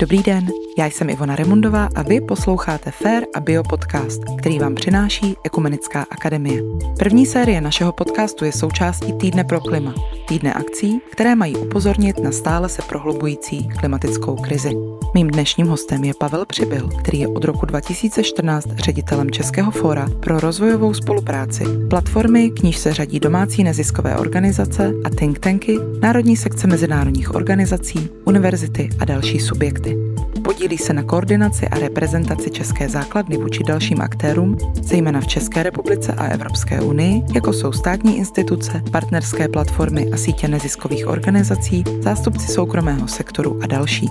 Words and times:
Dobrý 0.00 0.22
den, 0.22 0.48
já 0.78 0.86
jsem 0.86 1.10
Ivona 1.10 1.36
Remundová 1.36 1.88
a 1.94 2.02
vy 2.02 2.20
posloucháte 2.20 2.90
Fair 2.90 3.26
a 3.34 3.40
Bio 3.40 3.62
podcast, 3.62 4.22
který 4.38 4.58
vám 4.58 4.74
přináší 4.74 5.36
Ekumenická 5.44 6.06
akademie. 6.10 6.62
První 6.98 7.26
série 7.26 7.60
našeho 7.60 7.92
podcastu 7.92 8.44
je 8.44 8.52
součástí 8.52 9.12
Týdne 9.12 9.44
pro 9.44 9.60
klima, 9.60 9.94
týdne 10.28 10.54
akcí, 10.54 11.00
které 11.10 11.34
mají 11.34 11.56
upozornit 11.56 12.18
na 12.18 12.32
stále 12.32 12.68
se 12.68 12.82
prohlubující 12.82 13.68
klimatickou 13.68 14.36
krizi. 14.36 14.76
Mým 15.14 15.28
dnešním 15.28 15.66
hostem 15.66 16.04
je 16.04 16.14
Pavel 16.14 16.46
Přibyl, 16.46 16.88
který 16.88 17.20
je 17.20 17.28
od 17.28 17.44
roku 17.44 17.66
2014 17.66 18.68
ředitelem 18.76 19.30
Českého 19.30 19.70
fóra 19.70 20.08
pro 20.20 20.40
rozvojovou 20.40 20.94
spolupráci, 20.94 21.64
platformy, 21.90 22.50
k 22.50 22.62
níž 22.62 22.76
se 22.76 22.92
řadí 22.92 23.20
domácí 23.20 23.64
neziskové 23.64 24.16
organizace 24.16 24.92
a 25.04 25.10
think 25.10 25.38
tanky, 25.38 25.78
Národní 26.00 26.36
sekce 26.36 26.66
mezinárodních 26.66 27.34
organizací, 27.34 28.10
univerzity 28.24 28.88
a 28.98 29.04
další 29.04 29.38
subjekty. 29.38 29.96
Podílí 30.44 30.78
se 30.78 30.92
na 30.92 31.02
koordinaci 31.02 31.68
a 31.68 31.78
reprezentaci 31.78 32.50
české 32.50 32.88
základny 32.88 33.36
vůči 33.36 33.64
dalším 33.64 34.00
aktérům, 34.00 34.56
zejména 34.82 35.20
v 35.20 35.26
České 35.26 35.62
republice 35.62 36.12
a 36.12 36.26
Evropské 36.26 36.80
unii, 36.80 37.22
jako 37.34 37.52
jsou 37.52 37.72
státní 37.72 38.18
instituce, 38.18 38.82
partnerské 38.92 39.48
platformy 39.48 40.10
a 40.12 40.16
sítě 40.16 40.48
neziskových 40.48 41.06
organizací, 41.06 41.84
zástupci 42.00 42.46
soukromého 42.46 43.08
sektoru 43.08 43.60
a 43.62 43.66
další. 43.66 44.08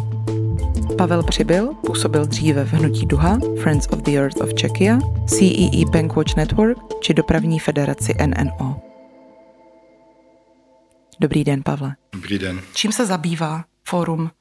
Pavel 0.99 1.23
Přibyl 1.23 1.73
působil 1.85 2.25
dříve 2.25 2.65
v 2.65 2.73
Hnutí 2.73 3.05
Duha, 3.05 3.39
Friends 3.61 3.87
of 3.91 3.99
the 3.99 4.11
Earth 4.11 4.41
of 4.41 4.53
Czechia, 4.53 4.99
CEE 5.27 5.85
Bankwatch 5.91 6.35
Network 6.35 6.77
či 7.01 7.13
dopravní 7.13 7.59
federaci 7.59 8.13
NNO. 8.25 8.81
Dobrý 11.19 11.43
den, 11.43 11.63
Pavle. 11.63 11.95
Dobrý 12.13 12.39
den. 12.39 12.61
Čím 12.73 12.91
se 12.91 13.05
zabývá 13.05 13.63
Fórum 13.83 14.31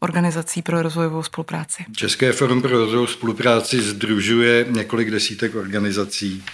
organizací 0.00 0.62
pro 0.62 0.82
rozvojovou 0.82 1.22
spolupráci? 1.22 1.84
České 1.96 2.32
fórum 2.32 2.62
pro 2.62 2.70
rozvojovou 2.70 3.06
spolupráci 3.06 3.82
združuje 3.82 4.66
několik 4.70 5.10
desítek 5.10 5.54
organizací 5.54 6.44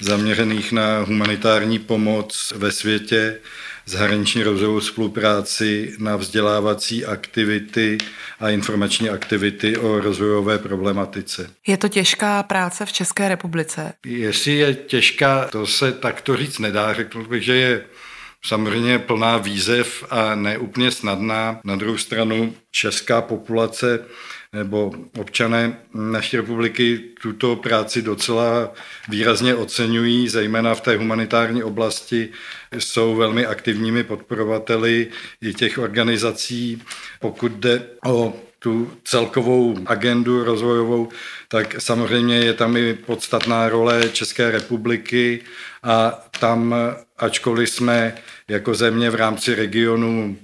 zaměřených 0.00 0.72
na 0.72 0.98
humanitární 0.98 1.78
pomoc 1.78 2.52
ve 2.56 2.72
světě, 2.72 3.40
zahraniční 3.92 4.42
rozvojovou 4.42 4.80
spolupráci, 4.80 5.94
na 5.98 6.16
vzdělávací 6.16 7.04
aktivity 7.04 7.98
a 8.40 8.50
informační 8.50 9.10
aktivity 9.10 9.76
o 9.76 10.00
rozvojové 10.00 10.58
problematice. 10.58 11.50
Je 11.66 11.76
to 11.76 11.88
těžká 11.88 12.42
práce 12.42 12.86
v 12.86 12.92
České 12.92 13.28
republice? 13.28 13.92
Jestli 14.06 14.52
je 14.52 14.74
těžká, 14.74 15.44
to 15.44 15.66
se 15.66 15.92
takto 15.92 16.36
říct 16.36 16.58
nedá. 16.58 16.94
Řekl 16.94 17.24
bych, 17.24 17.42
že 17.42 17.56
je 17.56 17.84
samozřejmě 18.44 18.98
plná 18.98 19.36
výzev 19.36 20.04
a 20.10 20.34
neúplně 20.34 20.90
snadná. 20.90 21.60
Na 21.64 21.76
druhou 21.76 21.98
stranu 21.98 22.54
česká 22.70 23.20
populace 23.22 24.04
nebo 24.52 24.92
občané 25.18 25.78
naší 25.94 26.36
republiky 26.36 27.00
tuto 27.22 27.56
práci 27.56 28.02
docela 28.02 28.72
výrazně 29.08 29.54
oceňují, 29.54 30.28
zejména 30.28 30.74
v 30.74 30.80
té 30.80 30.96
humanitární 30.96 31.62
oblasti 31.62 32.28
jsou 32.78 33.14
velmi 33.16 33.46
aktivními 33.46 34.04
podporovateli 34.04 35.08
i 35.40 35.54
těch 35.54 35.78
organizací. 35.78 36.82
Pokud 37.20 37.52
jde 37.52 37.82
o 38.06 38.34
tu 38.58 38.92
celkovou 39.04 39.76
agendu 39.86 40.44
rozvojovou, 40.44 41.08
tak 41.48 41.74
samozřejmě 41.78 42.36
je 42.36 42.52
tam 42.52 42.76
i 42.76 42.94
podstatná 42.94 43.68
role 43.68 44.08
České 44.12 44.50
republiky 44.50 45.40
a 45.82 46.10
tam, 46.40 46.74
ačkoliv 47.18 47.70
jsme 47.70 48.14
jako 48.48 48.74
země 48.74 49.10
v 49.10 49.14
rámci 49.14 49.54
regionu 49.54 50.36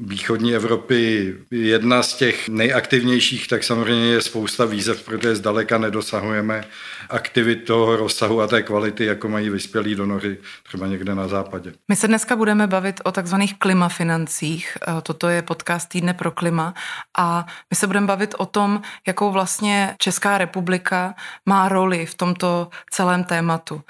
východní 0.00 0.54
Evropy 0.54 1.34
jedna 1.50 2.02
z 2.02 2.14
těch 2.14 2.48
nejaktivnějších, 2.48 3.48
tak 3.48 3.64
samozřejmě 3.64 4.06
je 4.06 4.20
spousta 4.20 4.64
výzev, 4.64 5.02
protože 5.02 5.36
zdaleka 5.36 5.78
nedosahujeme 5.78 6.64
aktivit 7.10 7.56
toho 7.56 7.96
rozsahu 7.96 8.40
a 8.40 8.46
té 8.46 8.62
kvality, 8.62 9.04
jako 9.04 9.28
mají 9.28 9.50
vyspělí 9.50 9.94
donory 9.94 10.38
třeba 10.62 10.86
někde 10.86 11.14
na 11.14 11.28
západě. 11.28 11.72
My 11.88 11.96
se 11.96 12.08
dneska 12.08 12.36
budeme 12.36 12.66
bavit 12.66 13.00
o 13.04 13.12
takzvaných 13.12 13.58
klimafinancích. 13.58 14.78
Toto 15.02 15.28
je 15.28 15.42
podcast 15.42 15.88
Týdne 15.88 16.14
pro 16.14 16.30
klima 16.30 16.74
a 17.18 17.46
my 17.70 17.76
se 17.76 17.86
budeme 17.86 18.06
bavit 18.06 18.34
o 18.38 18.46
tom, 18.46 18.82
jakou 19.06 19.32
vlastně 19.32 19.94
Česká 19.98 20.38
republika 20.38 21.14
má 21.46 21.68
roli 21.68 22.06
v 22.06 22.14
tomto 22.14 22.68
celém 22.90 23.24
tématu. 23.24 23.82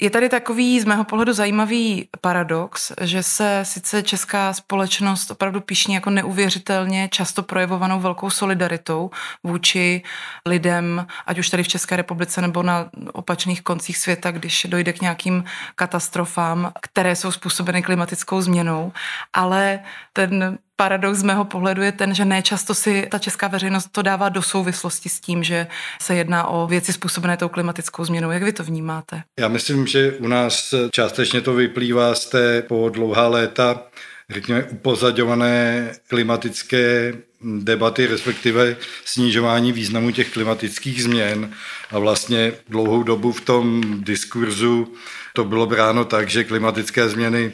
Je 0.00 0.10
tady 0.10 0.28
takový 0.28 0.80
z 0.80 0.84
mého 0.84 1.04
pohledu 1.04 1.32
zajímavý 1.32 2.08
paradox, 2.20 2.92
že 3.00 3.22
se 3.22 3.60
sice 3.62 4.02
česká 4.02 4.52
společnost 4.52 5.30
opravdu 5.30 5.60
pišní 5.60 5.94
jako 5.94 6.10
neuvěřitelně 6.10 7.08
často 7.08 7.42
projevovanou 7.42 8.00
velkou 8.00 8.30
solidaritou 8.30 9.10
vůči 9.44 10.02
lidem, 10.46 11.06
ať 11.26 11.38
už 11.38 11.48
tady 11.48 11.62
v 11.62 11.68
České 11.68 11.96
republice 11.96 12.40
nebo 12.40 12.62
na 12.62 12.90
opačných 13.12 13.62
koncích 13.62 13.98
světa, 13.98 14.30
když 14.30 14.66
dojde 14.70 14.92
k 14.92 15.00
nějakým 15.00 15.44
katastrofám, 15.74 16.72
které 16.82 17.16
jsou 17.16 17.32
způsobeny 17.32 17.82
klimatickou 17.82 18.40
změnou, 18.40 18.92
ale 19.32 19.80
ten 20.12 20.58
paradox 20.80 21.18
z 21.18 21.22
mého 21.22 21.44
pohledu 21.44 21.82
je 21.82 21.92
ten, 21.92 22.14
že 22.14 22.24
nečasto 22.24 22.74
si 22.74 23.06
ta 23.10 23.18
česká 23.18 23.48
veřejnost 23.48 23.88
to 23.92 24.02
dává 24.02 24.28
do 24.28 24.42
souvislosti 24.42 25.08
s 25.08 25.20
tím, 25.20 25.44
že 25.44 25.66
se 26.00 26.14
jedná 26.14 26.46
o 26.46 26.66
věci 26.66 26.92
způsobené 26.92 27.36
tou 27.36 27.48
klimatickou 27.48 28.04
změnou. 28.04 28.30
Jak 28.30 28.42
vy 28.42 28.52
to 28.52 28.64
vnímáte? 28.64 29.22
Já 29.38 29.48
myslím, 29.48 29.86
že 29.86 30.12
u 30.12 30.28
nás 30.28 30.74
částečně 30.90 31.40
to 31.40 31.54
vyplývá 31.54 32.14
z 32.14 32.26
té 32.26 32.62
po 32.62 32.88
dlouhá 32.88 33.28
léta 33.28 33.82
řekněme, 34.30 34.64
upozaďované 34.64 35.90
klimatické 36.08 37.14
debaty, 37.42 38.06
respektive 38.06 38.76
snižování 39.04 39.72
významu 39.72 40.10
těch 40.10 40.32
klimatických 40.32 41.02
změn. 41.02 41.52
A 41.90 41.98
vlastně 41.98 42.52
dlouhou 42.68 43.02
dobu 43.02 43.32
v 43.32 43.40
tom 43.40 43.82
diskurzu 44.04 44.92
to 45.34 45.44
bylo 45.44 45.66
bráno 45.66 46.04
tak, 46.04 46.30
že 46.30 46.44
klimatické 46.44 47.08
změny 47.08 47.52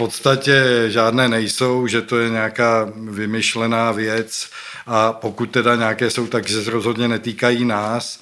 podstatě 0.00 0.84
žádné 0.88 1.28
nejsou, 1.28 1.86
že 1.86 2.02
to 2.02 2.18
je 2.18 2.30
nějaká 2.30 2.92
vymyšlená 2.96 3.92
věc 3.92 4.50
a 4.86 5.12
pokud 5.12 5.50
teda 5.50 5.76
nějaké 5.76 6.10
jsou, 6.10 6.26
tak 6.26 6.48
se 6.48 6.70
rozhodně 6.70 7.08
netýkají 7.08 7.64
nás 7.64 8.20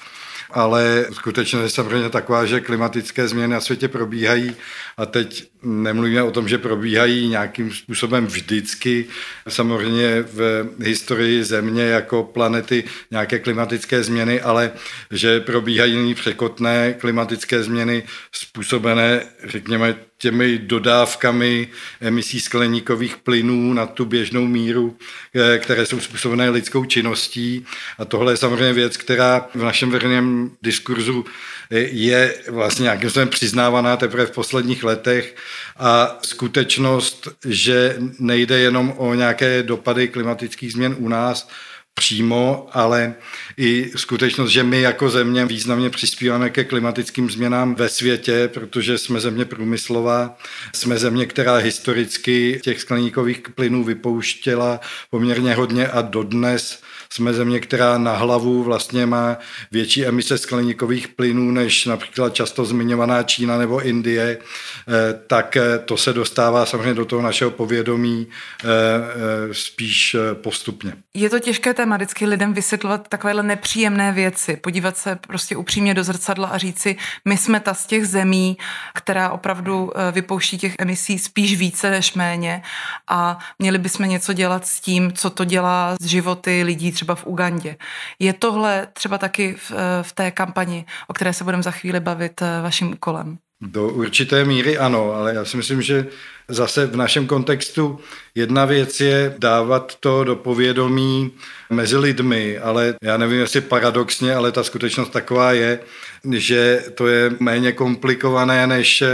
ale 0.50 1.06
skutečně 1.12 1.60
je 1.60 1.68
samozřejmě 1.68 2.10
taková, 2.10 2.44
že 2.46 2.60
klimatické 2.60 3.28
změny 3.28 3.48
na 3.48 3.60
světě 3.60 3.88
probíhají 3.88 4.56
a 4.96 5.06
teď 5.06 5.44
nemluvíme 5.62 6.22
o 6.22 6.30
tom, 6.30 6.48
že 6.48 6.58
probíhají 6.58 7.28
nějakým 7.28 7.72
způsobem 7.72 8.26
vždycky. 8.26 9.06
Samozřejmě 9.48 10.22
v 10.22 10.66
historii 10.80 11.44
Země 11.44 11.82
jako 11.82 12.24
planety 12.24 12.84
nějaké 13.10 13.38
klimatické 13.38 14.02
změny, 14.02 14.40
ale 14.40 14.72
že 15.10 15.40
probíhají 15.40 16.14
překotné 16.14 16.94
klimatické 16.94 17.62
změny 17.62 18.02
způsobené, 18.32 19.20
řekněme, 19.44 20.07
těmi 20.18 20.58
dodávkami 20.58 21.68
emisí 22.00 22.40
skleníkových 22.40 23.16
plynů 23.16 23.72
na 23.72 23.86
tu 23.86 24.04
běžnou 24.04 24.46
míru, 24.46 24.96
eh, 25.34 25.58
které 25.58 25.86
jsou 25.86 26.00
způsobené 26.00 26.50
lidskou 26.50 26.84
činností. 26.84 27.64
A 27.98 28.04
tohle 28.04 28.32
je 28.32 28.36
samozřejmě 28.36 28.72
věc, 28.72 28.96
která 28.96 29.48
v 29.54 29.62
našem 29.62 29.90
veřejném 29.90 30.50
diskurzu 30.62 31.24
je 31.70 32.34
vlastně 32.48 32.82
nějakým 32.82 33.10
způsobem 33.10 33.28
přiznávaná 33.28 33.96
teprve 33.96 34.26
v 34.26 34.30
posledních 34.30 34.84
letech 34.84 35.36
a 35.76 36.18
skutečnost, 36.22 37.28
že 37.44 37.96
nejde 38.18 38.58
jenom 38.58 38.94
o 38.96 39.14
nějaké 39.14 39.62
dopady 39.62 40.08
klimatických 40.08 40.72
změn 40.72 40.96
u 40.98 41.08
nás, 41.08 41.48
přímo, 41.98 42.68
ale 42.72 43.14
i 43.56 43.90
skutečnost, 43.96 44.50
že 44.50 44.62
my 44.62 44.80
jako 44.80 45.10
země 45.10 45.46
významně 45.46 45.90
přispíváme 45.90 46.50
ke 46.50 46.64
klimatickým 46.64 47.30
změnám 47.30 47.74
ve 47.74 47.88
světě, 47.88 48.48
protože 48.54 48.98
jsme 48.98 49.20
země 49.20 49.44
průmyslová, 49.44 50.38
jsme 50.74 50.98
země, 50.98 51.26
která 51.26 51.56
historicky 51.56 52.60
těch 52.62 52.80
skleníkových 52.80 53.40
plynů 53.54 53.84
vypouštěla 53.84 54.80
poměrně 55.10 55.54
hodně 55.54 55.88
a 55.88 56.02
dodnes 56.02 56.82
jsme 57.12 57.32
země, 57.32 57.60
která 57.60 57.98
na 57.98 58.16
hlavu 58.16 58.62
vlastně 58.62 59.06
má 59.06 59.36
větší 59.72 60.06
emise 60.06 60.38
skleníkových 60.38 61.08
plynů 61.08 61.50
než 61.50 61.86
například 61.86 62.34
často 62.34 62.64
zmiňovaná 62.64 63.22
Čína 63.22 63.58
nebo 63.58 63.80
Indie, 63.80 64.38
eh, 64.38 65.20
tak 65.26 65.56
eh, 65.56 65.78
to 65.78 65.96
se 65.96 66.12
dostává 66.12 66.66
samozřejmě 66.66 66.94
do 66.94 67.04
toho 67.04 67.22
našeho 67.22 67.50
povědomí 67.50 68.26
eh, 68.64 68.68
spíš 69.52 70.16
postupně. 70.34 70.92
Je 71.14 71.30
to 71.30 71.38
těžké 71.38 71.74
téma 71.74 71.96
vždycky 71.96 72.26
lidem 72.26 72.52
vysvětlovat 72.52 73.08
takovéhle 73.08 73.42
nepříjemné 73.42 74.12
věci, 74.12 74.56
podívat 74.56 74.96
se 74.96 75.18
prostě 75.26 75.56
upřímně 75.56 75.94
do 75.94 76.04
zrcadla 76.04 76.48
a 76.48 76.58
říct 76.58 76.78
si, 76.78 76.96
my 77.24 77.36
jsme 77.36 77.60
ta 77.60 77.74
z 77.74 77.86
těch 77.86 78.06
zemí, 78.06 78.58
která 78.94 79.30
opravdu 79.30 79.92
vypouští 80.12 80.58
těch 80.58 80.74
emisí 80.78 81.18
spíš 81.18 81.56
více 81.56 81.90
než 81.90 82.14
méně 82.14 82.62
a 83.08 83.38
měli 83.58 83.78
bychom 83.78 84.08
něco 84.08 84.32
dělat 84.32 84.66
s 84.66 84.80
tím, 84.80 85.12
co 85.12 85.30
to 85.30 85.44
dělá 85.44 85.96
z 86.00 86.04
životy 86.04 86.62
lidí 86.62 86.92
třeba 86.98 87.14
v 87.14 87.26
Ugandě. 87.26 87.76
Je 88.18 88.32
tohle 88.32 88.88
třeba 88.92 89.18
taky 89.18 89.54
v, 89.54 89.72
eh, 89.72 90.02
v 90.02 90.12
té 90.12 90.30
kampani, 90.30 90.84
o 91.08 91.12
které 91.14 91.32
se 91.32 91.44
budeme 91.44 91.62
za 91.62 91.70
chvíli 91.70 92.00
bavit 92.00 92.42
eh, 92.42 92.62
vaším 92.62 92.92
úkolem? 92.92 93.38
Do 93.60 93.88
určité 93.88 94.44
míry 94.44 94.78
ano, 94.78 95.12
ale 95.12 95.34
já 95.34 95.44
si 95.44 95.56
myslím, 95.56 95.82
že 95.82 96.06
zase 96.48 96.86
v 96.86 96.96
našem 96.96 97.26
kontextu 97.26 97.98
jedna 98.34 98.64
věc 98.64 99.00
je 99.00 99.34
dávat 99.38 99.94
to 100.00 100.24
do 100.24 100.36
povědomí 100.36 101.30
mezi 101.70 101.96
lidmi, 101.96 102.58
ale 102.58 102.94
já 103.02 103.16
nevím, 103.16 103.40
jestli 103.40 103.60
paradoxně, 103.60 104.34
ale 104.34 104.52
ta 104.52 104.64
skutečnost 104.64 105.10
taková 105.10 105.52
je, 105.52 105.78
že 106.32 106.84
to 106.94 107.06
je 107.06 107.32
méně 107.40 107.72
komplikované, 107.72 108.66
než 108.66 109.04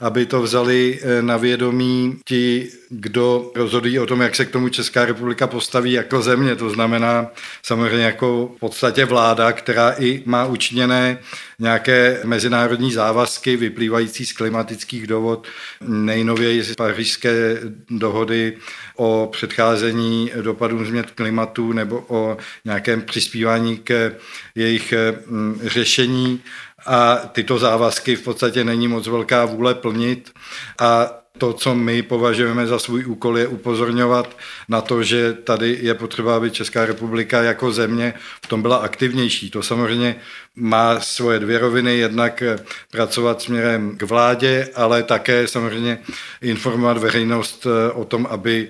aby 0.00 0.26
to 0.26 0.42
vzali 0.42 1.00
eh, 1.02 1.22
na 1.22 1.36
vědomí 1.36 2.18
ti, 2.24 2.68
kdo 2.90 3.50
rozhodují 3.54 3.98
o 3.98 4.06
tom, 4.06 4.20
jak 4.20 4.36
se 4.36 4.44
k 4.44 4.50
tomu 4.50 4.68
Česká 4.68 5.04
republika 5.04 5.46
postaví 5.46 5.92
jako 5.92 6.22
země. 6.22 6.56
To 6.56 6.70
znamená 6.70 7.26
samozřejmě 7.62 8.04
jako 8.04 8.50
v 8.56 8.60
podstatě 8.60 9.04
vláda, 9.04 9.52
která 9.52 9.94
i 9.98 10.22
má 10.26 10.44
učiněné 10.44 11.18
nějaké 11.58 12.20
mezinárodní 12.24 12.92
závazky 12.92 13.56
vyplývající 13.56 14.26
z 14.26 14.32
klimatických 14.32 15.06
dohod, 15.06 15.46
nejnověji 15.80 16.62
z 16.62 16.68
pařížské 16.82 17.60
dohody 17.90 18.56
o 18.96 19.28
předcházení 19.32 20.30
dopadům 20.42 20.86
změn 20.86 21.04
klimatu 21.14 21.72
nebo 21.72 22.04
o 22.08 22.36
nějakém 22.64 23.02
přispívání 23.02 23.78
k 23.78 24.12
jejich 24.54 24.94
mm, 25.26 25.60
řešení. 25.62 26.40
A 26.86 27.16
tyto 27.16 27.58
závazky 27.58 28.16
v 28.16 28.22
podstatě 28.22 28.64
není 28.64 28.88
moc 28.88 29.06
velká 29.06 29.44
vůle 29.44 29.74
plnit. 29.74 30.30
A 30.78 31.21
to, 31.38 31.52
co 31.52 31.74
my 31.74 32.02
považujeme 32.02 32.66
za 32.66 32.78
svůj 32.78 33.06
úkol, 33.06 33.38
je 33.38 33.46
upozorňovat 33.46 34.36
na 34.68 34.80
to, 34.80 35.02
že 35.02 35.32
tady 35.32 35.78
je 35.82 35.94
potřeba, 35.94 36.36
aby 36.36 36.50
Česká 36.50 36.86
republika 36.86 37.42
jako 37.42 37.72
země 37.72 38.14
v 38.44 38.46
tom 38.46 38.62
byla 38.62 38.76
aktivnější. 38.76 39.50
To 39.50 39.62
samozřejmě 39.62 40.16
má 40.56 41.00
svoje 41.00 41.38
dvě 41.38 41.58
roviny, 41.58 41.96
jednak 41.96 42.42
pracovat 42.90 43.42
směrem 43.42 43.98
k 43.98 44.02
vládě, 44.02 44.68
ale 44.74 45.02
také 45.02 45.48
samozřejmě 45.48 45.98
informovat 46.42 46.98
veřejnost 46.98 47.66
o 47.94 48.04
tom, 48.04 48.26
aby 48.30 48.68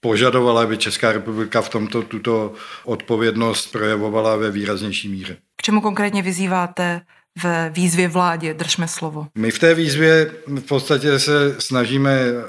požadovala, 0.00 0.62
aby 0.62 0.78
Česká 0.78 1.12
republika 1.12 1.62
v 1.62 1.68
tomto 1.68 2.02
tuto 2.02 2.52
odpovědnost 2.84 3.72
projevovala 3.72 4.36
ve 4.36 4.50
výraznější 4.50 5.08
míře. 5.08 5.36
K 5.56 5.62
čemu 5.62 5.80
konkrétně 5.80 6.22
vyzýváte 6.22 7.00
v 7.42 7.70
výzvě 7.70 8.08
vládě 8.08 8.54
Držme 8.54 8.88
slovo? 8.88 9.26
My 9.34 9.50
v 9.50 9.58
té 9.58 9.74
výzvě 9.74 10.30
v 10.46 10.60
podstatě 10.60 11.18
se 11.18 11.56
snažíme 11.58 12.10
eh, 12.10 12.44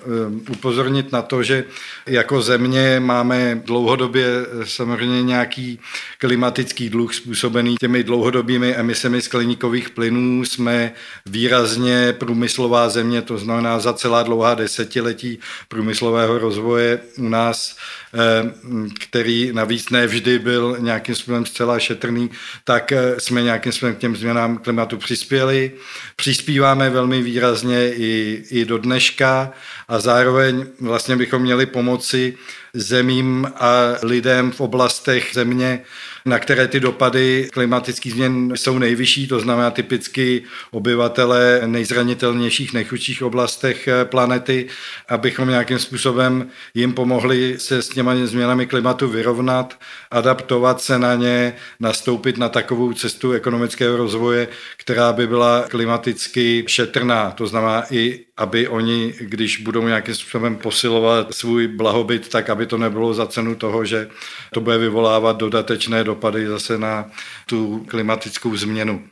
upozornit 0.49 1.11
na 1.11 1.21
to, 1.21 1.43
že 1.43 1.63
jako 2.05 2.41
země 2.41 2.99
máme 2.99 3.61
dlouhodobě 3.65 4.25
samozřejmě 4.63 5.23
nějaký 5.23 5.79
klimatický 6.17 6.89
dluh 6.89 7.13
způsobený 7.13 7.75
těmi 7.79 8.03
dlouhodobými 8.03 8.75
emisemi 8.75 9.21
skleníkových 9.21 9.89
plynů. 9.89 10.45
Jsme 10.45 10.91
výrazně 11.25 12.13
průmyslová 12.13 12.89
země, 12.89 13.21
to 13.21 13.37
znamená 13.37 13.79
za 13.79 13.93
celá 13.93 14.23
dlouhá 14.23 14.55
desetiletí 14.55 15.39
průmyslového 15.67 16.37
rozvoje 16.37 16.99
u 17.17 17.29
nás 17.29 17.75
Eh, 18.13 18.51
který 18.99 19.51
navíc 19.53 19.89
ne 19.89 20.07
vždy 20.07 20.39
byl 20.39 20.77
nějakým 20.79 21.15
způsobem 21.15 21.45
zcela 21.45 21.79
šetrný, 21.79 22.29
tak 22.63 22.91
eh, 22.91 23.19
jsme 23.19 23.41
nějakým 23.41 23.71
způsobem 23.71 23.95
k 23.95 23.97
těm 23.97 24.15
změnám 24.15 24.57
klimatu 24.79 24.97
přispěli. 24.97 25.71
Přispíváme 26.15 26.89
velmi 26.89 27.21
výrazně 27.21 27.89
i, 27.93 28.43
i 28.49 28.65
do 28.65 28.77
dneška 28.77 29.51
a 29.87 29.99
zároveň 29.99 30.65
vlastně 30.79 31.15
bychom 31.15 31.41
měli 31.41 31.65
pomoci 31.65 32.37
zemím 32.73 33.51
a 33.55 33.71
lidem 34.01 34.51
v 34.51 34.61
oblastech 34.61 35.29
země, 35.33 35.81
na 36.29 36.39
které 36.39 36.67
ty 36.67 36.79
dopady 36.79 37.49
klimatických 37.53 38.13
změn 38.13 38.51
jsou 38.55 38.77
nejvyšší, 38.79 39.27
to 39.27 39.39
znamená 39.39 39.71
typicky 39.71 40.43
obyvatele 40.71 41.61
nejzranitelnějších, 41.65 42.73
nejchudších 42.73 43.23
oblastech 43.23 43.87
eh, 43.87 44.05
planety, 44.05 44.67
abychom 45.09 45.49
nějakým 45.49 45.79
způsobem 45.79 46.49
jim 46.73 46.93
pomohli 46.93 47.55
se 47.57 47.81
s 47.81 47.89
těma 47.89 48.15
změnami 48.23 48.65
klimatu 48.65 49.07
vyrovnat, 49.07 49.79
adaptovat 50.11 50.81
se 50.81 50.99
na 50.99 51.15
ně, 51.15 51.55
nastoupit 51.79 52.37
na 52.37 52.49
takovou 52.49 52.93
cestu 52.93 53.31
ekonomického 53.31 53.97
rozvoje, 53.97 54.47
která 54.77 55.13
by 55.13 55.27
byla 55.27 55.65
klimaticky 55.67 56.63
šetrná. 56.67 57.31
To 57.31 57.47
znamená 57.47 57.83
i, 57.91 58.19
aby 58.37 58.67
oni, 58.67 59.13
když 59.19 59.57
budou 59.57 59.87
nějakým 59.87 60.15
způsobem 60.15 60.55
posilovat 60.55 61.33
svůj 61.33 61.67
blahobyt, 61.67 62.29
tak 62.29 62.49
aby 62.49 62.65
to 62.65 62.77
nebylo 62.77 63.13
za 63.13 63.27
cenu 63.27 63.55
toho, 63.55 63.85
že 63.85 64.09
to 64.53 64.61
bude 64.61 64.77
vyvolávat 64.77 65.37
dodatečné 65.37 66.03
dopady 66.03 66.18
zase 66.47 66.77
na 66.77 67.11
tu 67.45 67.85
klimatickou 67.87 68.55
změnu. 68.55 69.03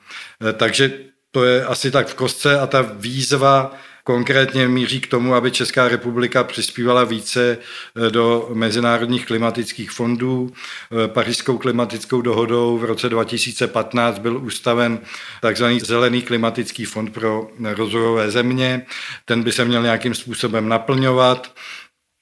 Eh, 0.49 0.53
takže 0.53 0.99
to 1.31 1.45
je 1.45 1.65
asi 1.65 1.91
tak 1.91 2.07
v 2.07 2.15
kostce 2.15 2.59
a 2.59 2.67
ta 2.67 2.81
výzva 2.81 3.75
konkrétně 4.07 4.67
míří 4.67 5.01
k 5.01 5.07
tomu, 5.07 5.35
aby 5.35 5.51
Česká 5.51 5.87
republika 5.87 6.43
přispívala 6.43 7.03
více 7.03 7.57
eh, 7.57 8.09
do 8.09 8.49
mezinárodních 8.53 9.25
klimatických 9.25 9.91
fondů. 9.91 10.53
Eh, 10.53 11.07
Pařížskou 11.07 11.57
klimatickou 11.57 12.21
dohodou 12.21 12.77
v 12.77 12.85
roce 12.85 13.09
2015 13.09 14.19
byl 14.19 14.37
ustaven 14.37 14.99
takzvaný 15.41 15.79
Zelený 15.79 16.21
klimatický 16.21 16.85
fond 16.85 17.13
pro 17.13 17.47
rozvojové 17.75 18.31
země. 18.31 18.85
Ten 19.25 19.43
by 19.43 19.51
se 19.51 19.65
měl 19.65 19.83
nějakým 19.83 20.15
způsobem 20.15 20.69
naplňovat. 20.69 21.51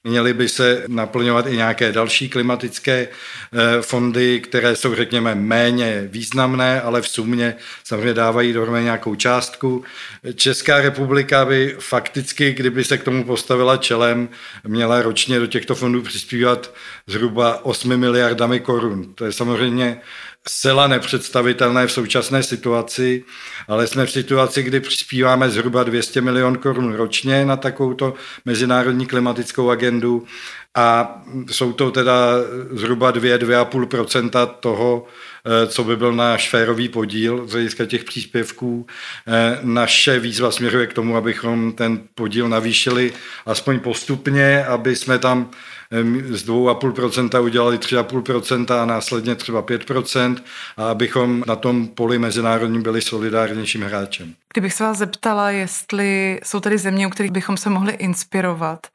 Měly 0.06 0.34
by 0.34 0.48
se 0.48 0.84
naplňovat 0.88 1.46
i 1.46 1.56
nějaké 1.56 1.92
další 1.92 2.28
klimatické 2.28 3.08
eh, 3.08 3.82
fondy, 3.82 4.40
které 4.40 4.76
jsou, 4.76 4.94
řekněme, 4.94 5.34
méně 5.34 6.08
významné, 6.10 6.80
ale 6.80 7.02
v 7.02 7.08
sumě 7.08 7.54
samozřejmě 7.84 8.14
dávají 8.14 8.52
dohromady 8.52 8.84
nějakou 8.84 9.14
částku. 9.14 9.84
Česká 10.34 10.80
republika 10.80 11.44
by 11.44 11.76
fakticky, 11.78 12.52
kdyby 12.52 12.84
se 12.84 12.98
k 12.98 13.04
tomu 13.04 13.24
postavila 13.24 13.76
čelem, 13.76 14.28
měla 14.66 15.02
ročně 15.02 15.38
do 15.38 15.46
těchto 15.46 15.74
fondů 15.74 16.02
přispívat 16.02 16.74
zhruba 17.06 17.64
8 17.64 17.96
miliardami 17.96 18.60
korun. 18.60 19.14
To 19.14 19.24
je 19.24 19.32
samozřejmě 19.32 20.00
zcela 20.48 20.86
nepředstavitelné 20.86 21.86
v 21.86 21.92
současné 21.92 22.42
situaci, 22.42 23.24
ale 23.68 23.86
jsme 23.86 24.06
v 24.06 24.12
situaci, 24.12 24.62
kdy 24.62 24.80
přispíváme 24.80 25.50
zhruba 25.50 25.84
200 25.84 26.20
milion 26.20 26.58
korun 26.58 26.94
ročně 26.94 27.44
na 27.44 27.56
takovouto 27.56 28.14
mezinárodní 28.44 29.06
klimatickou 29.06 29.70
agendu 29.70 30.26
a 30.74 31.18
jsou 31.50 31.72
to 31.72 31.90
teda 31.90 32.14
zhruba 32.70 33.12
2-2,5% 33.12 34.46
toho, 34.60 35.06
eh, 35.46 35.66
co 35.66 35.84
by 35.84 35.96
byl 35.96 36.12
náš 36.12 36.50
férový 36.50 36.88
podíl 36.88 37.46
z 37.46 37.52
hlediska 37.52 37.86
těch 37.86 38.04
příspěvků. 38.04 38.86
Eh, 39.26 39.58
naše 39.62 40.18
výzva 40.18 40.50
směřuje 40.50 40.86
k 40.86 40.92
tomu, 40.92 41.16
abychom 41.16 41.72
ten 41.72 42.00
podíl 42.14 42.48
navýšili 42.48 43.12
aspoň 43.46 43.80
postupně, 43.80 44.64
aby 44.64 44.96
jsme 44.96 45.18
tam 45.18 45.50
z 46.30 46.48
2,5% 46.48 47.42
udělali 47.42 47.78
3,5% 47.78 48.82
a 48.82 48.86
následně 48.86 49.34
třeba 49.34 49.62
5% 49.62 50.36
a 50.76 50.90
abychom 50.90 51.44
na 51.46 51.56
tom 51.56 51.88
poli 51.88 52.18
mezinárodním 52.18 52.82
byli 52.82 53.02
solidárnějším 53.02 53.82
hráčem. 53.82 54.34
Kdybych 54.52 54.72
se 54.72 54.84
vás 54.84 54.98
zeptala, 54.98 55.50
jestli 55.50 56.40
jsou 56.44 56.60
tady 56.60 56.78
země, 56.78 57.06
u 57.06 57.10
kterých 57.10 57.32
bychom 57.32 57.56
se 57.56 57.70
mohli 57.70 57.92
inspirovat 57.92 58.86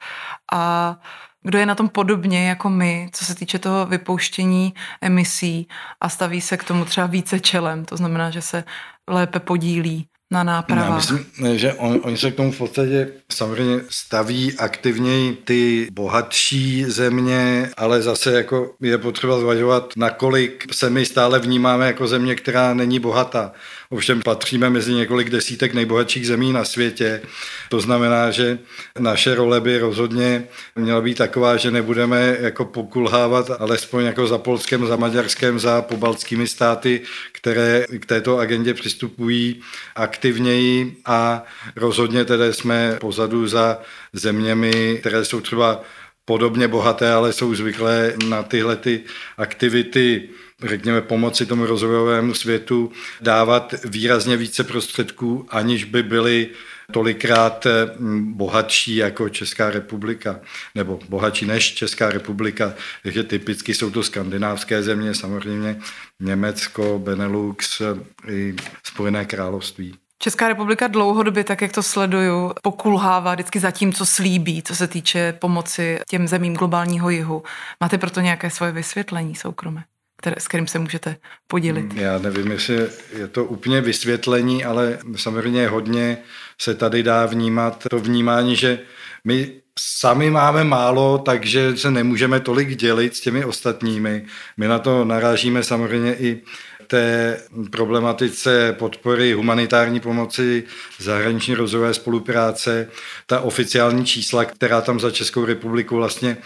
a 0.53 0.95
kdo 1.43 1.59
je 1.59 1.65
na 1.65 1.75
tom 1.75 1.89
podobně 1.89 2.49
jako 2.49 2.69
my, 2.69 3.09
co 3.13 3.25
se 3.25 3.35
týče 3.35 3.59
toho 3.59 3.85
vypouštění 3.85 4.73
emisí 5.01 5.67
a 6.01 6.09
staví 6.09 6.41
se 6.41 6.57
k 6.57 6.63
tomu 6.63 6.85
třeba 6.85 7.07
více 7.07 7.39
čelem, 7.39 7.85
to 7.85 7.97
znamená, 7.97 8.29
že 8.29 8.41
se 8.41 8.63
lépe 9.07 9.39
podílí 9.39 10.07
na 10.31 10.43
nápravách. 10.43 10.89
Já 10.89 10.95
myslím, 10.95 11.57
že 11.57 11.73
on, 11.73 11.99
oni 12.03 12.17
se 12.17 12.31
k 12.31 12.35
tomu 12.35 12.51
v 12.51 12.57
podstatě 12.57 13.07
samozřejmě 13.31 13.81
staví 13.89 14.53
aktivněji 14.57 15.33
ty 15.35 15.87
bohatší 15.91 16.85
země, 16.87 17.69
ale 17.77 18.01
zase 18.01 18.31
jako 18.33 18.75
je 18.81 18.97
potřeba 18.97 19.39
zvažovat, 19.39 19.93
nakolik 19.97 20.73
se 20.73 20.89
my 20.89 21.05
stále 21.05 21.39
vnímáme 21.39 21.87
jako 21.87 22.07
země, 22.07 22.35
která 22.35 22.73
není 22.73 22.99
bohatá. 22.99 23.51
Ovšem 23.91 24.21
patříme 24.21 24.69
mezi 24.69 24.93
několik 24.93 25.29
desítek 25.29 25.73
nejbohatších 25.73 26.27
zemí 26.27 26.53
na 26.53 26.65
světě. 26.65 27.21
To 27.69 27.81
znamená, 27.81 28.31
že 28.31 28.59
naše 28.99 29.35
role 29.35 29.61
by 29.61 29.77
rozhodně 29.77 30.43
měla 30.75 31.01
být 31.01 31.17
taková, 31.17 31.57
že 31.57 31.71
nebudeme 31.71 32.37
jako 32.39 32.65
pokulhávat, 32.65 33.51
alespoň 33.59 34.03
jako 34.05 34.27
za 34.27 34.37
Polskem, 34.37 34.87
za 34.87 34.95
Maďarskem, 34.95 35.59
za 35.59 35.81
pobaltskými 35.81 36.47
státy, 36.47 37.01
které 37.31 37.85
k 37.99 38.05
této 38.05 38.37
agendě 38.37 38.73
přistupují 38.73 39.61
aktivněji 39.95 40.97
a 41.05 41.43
rozhodně 41.75 42.25
tedy 42.25 42.53
jsme 42.53 42.97
pozadu 43.01 43.47
za 43.47 43.79
zeměmi, 44.13 44.97
které 44.99 45.25
jsou 45.25 45.41
třeba 45.41 45.83
podobně 46.25 46.67
bohaté, 46.67 47.13
ale 47.13 47.33
jsou 47.33 47.55
zvyklé 47.55 48.13
na 48.27 48.43
tyhle 48.43 48.75
ty 48.75 49.03
aktivity 49.37 50.29
řekněme, 50.63 51.01
pomoci 51.01 51.45
tomu 51.45 51.65
rozvojovému 51.65 52.33
světu 52.33 52.91
dávat 53.21 53.75
výrazně 53.85 54.37
více 54.37 54.63
prostředků, 54.63 55.45
aniž 55.49 55.83
by 55.83 56.03
byly 56.03 56.49
tolikrát 56.91 57.67
mm, 57.97 58.33
bohatší 58.33 58.95
jako 58.95 59.29
Česká 59.29 59.69
republika, 59.69 60.39
nebo 60.75 60.99
bohatší 61.09 61.45
než 61.45 61.73
Česká 61.73 62.09
republika, 62.09 62.73
takže 63.03 63.23
typicky 63.23 63.73
jsou 63.73 63.91
to 63.91 64.03
skandinávské 64.03 64.83
země, 64.83 65.15
samozřejmě 65.15 65.79
Německo, 66.19 66.99
Benelux 67.03 67.81
i 68.27 68.55
Spojené 68.83 69.25
království. 69.25 69.95
Česká 70.21 70.47
republika 70.47 70.87
dlouhodobě, 70.87 71.43
tak 71.43 71.61
jak 71.61 71.71
to 71.71 71.83
sleduju, 71.83 72.53
pokulhává 72.61 73.33
vždycky 73.33 73.59
za 73.59 73.71
tím, 73.71 73.93
co 73.93 74.05
slíbí, 74.05 74.63
co 74.63 74.75
se 74.75 74.87
týče 74.87 75.33
pomoci 75.39 75.99
těm 76.09 76.27
zemím 76.27 76.53
globálního 76.53 77.09
jihu. 77.09 77.43
Máte 77.79 77.97
proto 77.97 78.21
nějaké 78.21 78.49
svoje 78.49 78.71
vysvětlení 78.71 79.35
soukromé? 79.35 79.83
které, 80.17 80.35
s 80.39 80.47
kterým 80.47 80.67
se 80.67 80.79
můžete 80.79 81.15
podělit? 81.47 81.93
Já 81.93 82.17
nevím, 82.17 82.51
jestli 82.51 82.89
je 83.17 83.27
to 83.27 83.45
úplně 83.45 83.81
vysvětlení, 83.81 84.63
ale 84.63 84.97
samozřejmě 85.15 85.67
hodně 85.67 86.17
se 86.61 86.75
tady 86.75 87.03
dá 87.03 87.25
vnímat 87.25 87.85
to 87.89 87.99
vnímání, 87.99 88.55
že 88.55 88.79
my 89.23 89.51
sami 89.79 90.29
máme 90.29 90.63
málo, 90.63 91.17
takže 91.17 91.77
se 91.77 91.91
nemůžeme 91.91 92.39
tolik 92.39 92.75
dělit 92.75 93.15
s 93.15 93.21
těmi 93.21 93.45
ostatními. 93.45 94.25
My 94.57 94.67
na 94.67 94.79
to 94.79 95.05
narážíme 95.05 95.63
samozřejmě 95.63 96.15
i 96.15 96.41
té 96.91 97.37
problematice 97.71 98.75
podpory 98.79 99.33
humanitární 99.33 99.99
pomoci, 99.99 100.63
zahraniční 100.99 101.55
rozvojové 101.55 101.93
spolupráce, 101.93 102.89
ta 103.25 103.39
oficiální 103.39 104.05
čísla, 104.05 104.45
která 104.45 104.81
tam 104.81 104.99
za 104.99 105.11
Českou 105.11 105.45
republiku 105.45 105.95
vlastně 105.95 106.37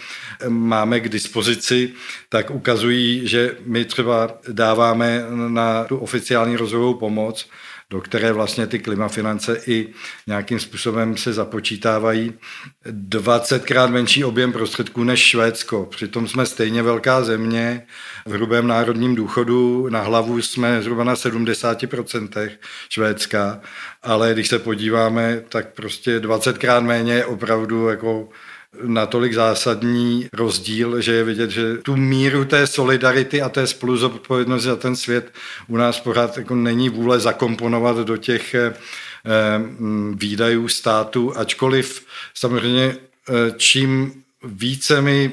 máme 0.48 1.00
k 1.00 1.08
dispozici, 1.08 1.92
tak 2.28 2.50
ukazují, 2.50 3.28
že 3.28 3.56
my 3.64 3.84
třeba 3.84 4.38
dáváme 4.48 5.24
na 5.48 5.84
tu 5.84 5.96
oficiální 5.96 6.56
rozvojovou 6.56 6.94
pomoc 6.94 7.48
do 7.90 8.00
které 8.00 8.32
vlastně 8.32 8.66
ty 8.66 8.78
klimafinance 8.78 9.60
i 9.66 9.88
nějakým 10.26 10.60
způsobem 10.60 11.16
se 11.16 11.32
započítávají. 11.32 12.32
20krát 12.86 13.90
menší 13.90 14.24
objem 14.24 14.52
prostředků 14.52 15.04
než 15.04 15.20
Švédsko. 15.20 15.86
Přitom 15.90 16.28
jsme 16.28 16.46
stejně 16.46 16.82
velká 16.82 17.24
země, 17.24 17.86
v 18.26 18.32
hrubém 18.32 18.66
národním 18.66 19.14
důchodu 19.14 19.88
na 19.88 20.00
hlavu 20.00 20.42
jsme 20.42 20.82
zhruba 20.82 21.04
na 21.04 21.14
70% 21.14 22.50
Švédska, 22.88 23.60
ale 24.02 24.32
když 24.32 24.48
se 24.48 24.58
podíváme, 24.58 25.42
tak 25.48 25.74
prostě 25.74 26.20
20krát 26.20 26.82
méně 26.82 27.12
je 27.12 27.24
opravdu 27.24 27.88
jako 27.88 28.28
natolik 28.82 29.34
zásadní 29.34 30.28
rozdíl, 30.32 31.00
že 31.00 31.12
je 31.12 31.24
vidět, 31.24 31.50
že 31.50 31.76
tu 31.76 31.96
míru 31.96 32.44
té 32.44 32.66
solidarity 32.66 33.42
a 33.42 33.48
té 33.48 33.66
spoluzodpovědnosti 33.66 34.68
za 34.68 34.76
ten 34.76 34.96
svět 34.96 35.32
u 35.68 35.76
nás 35.76 36.00
pořád 36.00 36.38
jako 36.38 36.54
není 36.54 36.88
vůle 36.88 37.20
zakomponovat 37.20 37.96
do 37.96 38.16
těch 38.16 38.54
eh, 38.54 38.72
mm, 39.58 40.16
výdajů 40.18 40.68
státu, 40.68 41.38
ačkoliv 41.38 42.06
samozřejmě 42.34 42.96
eh, 43.28 43.32
čím 43.56 44.12
více 44.44 45.02
my 45.02 45.32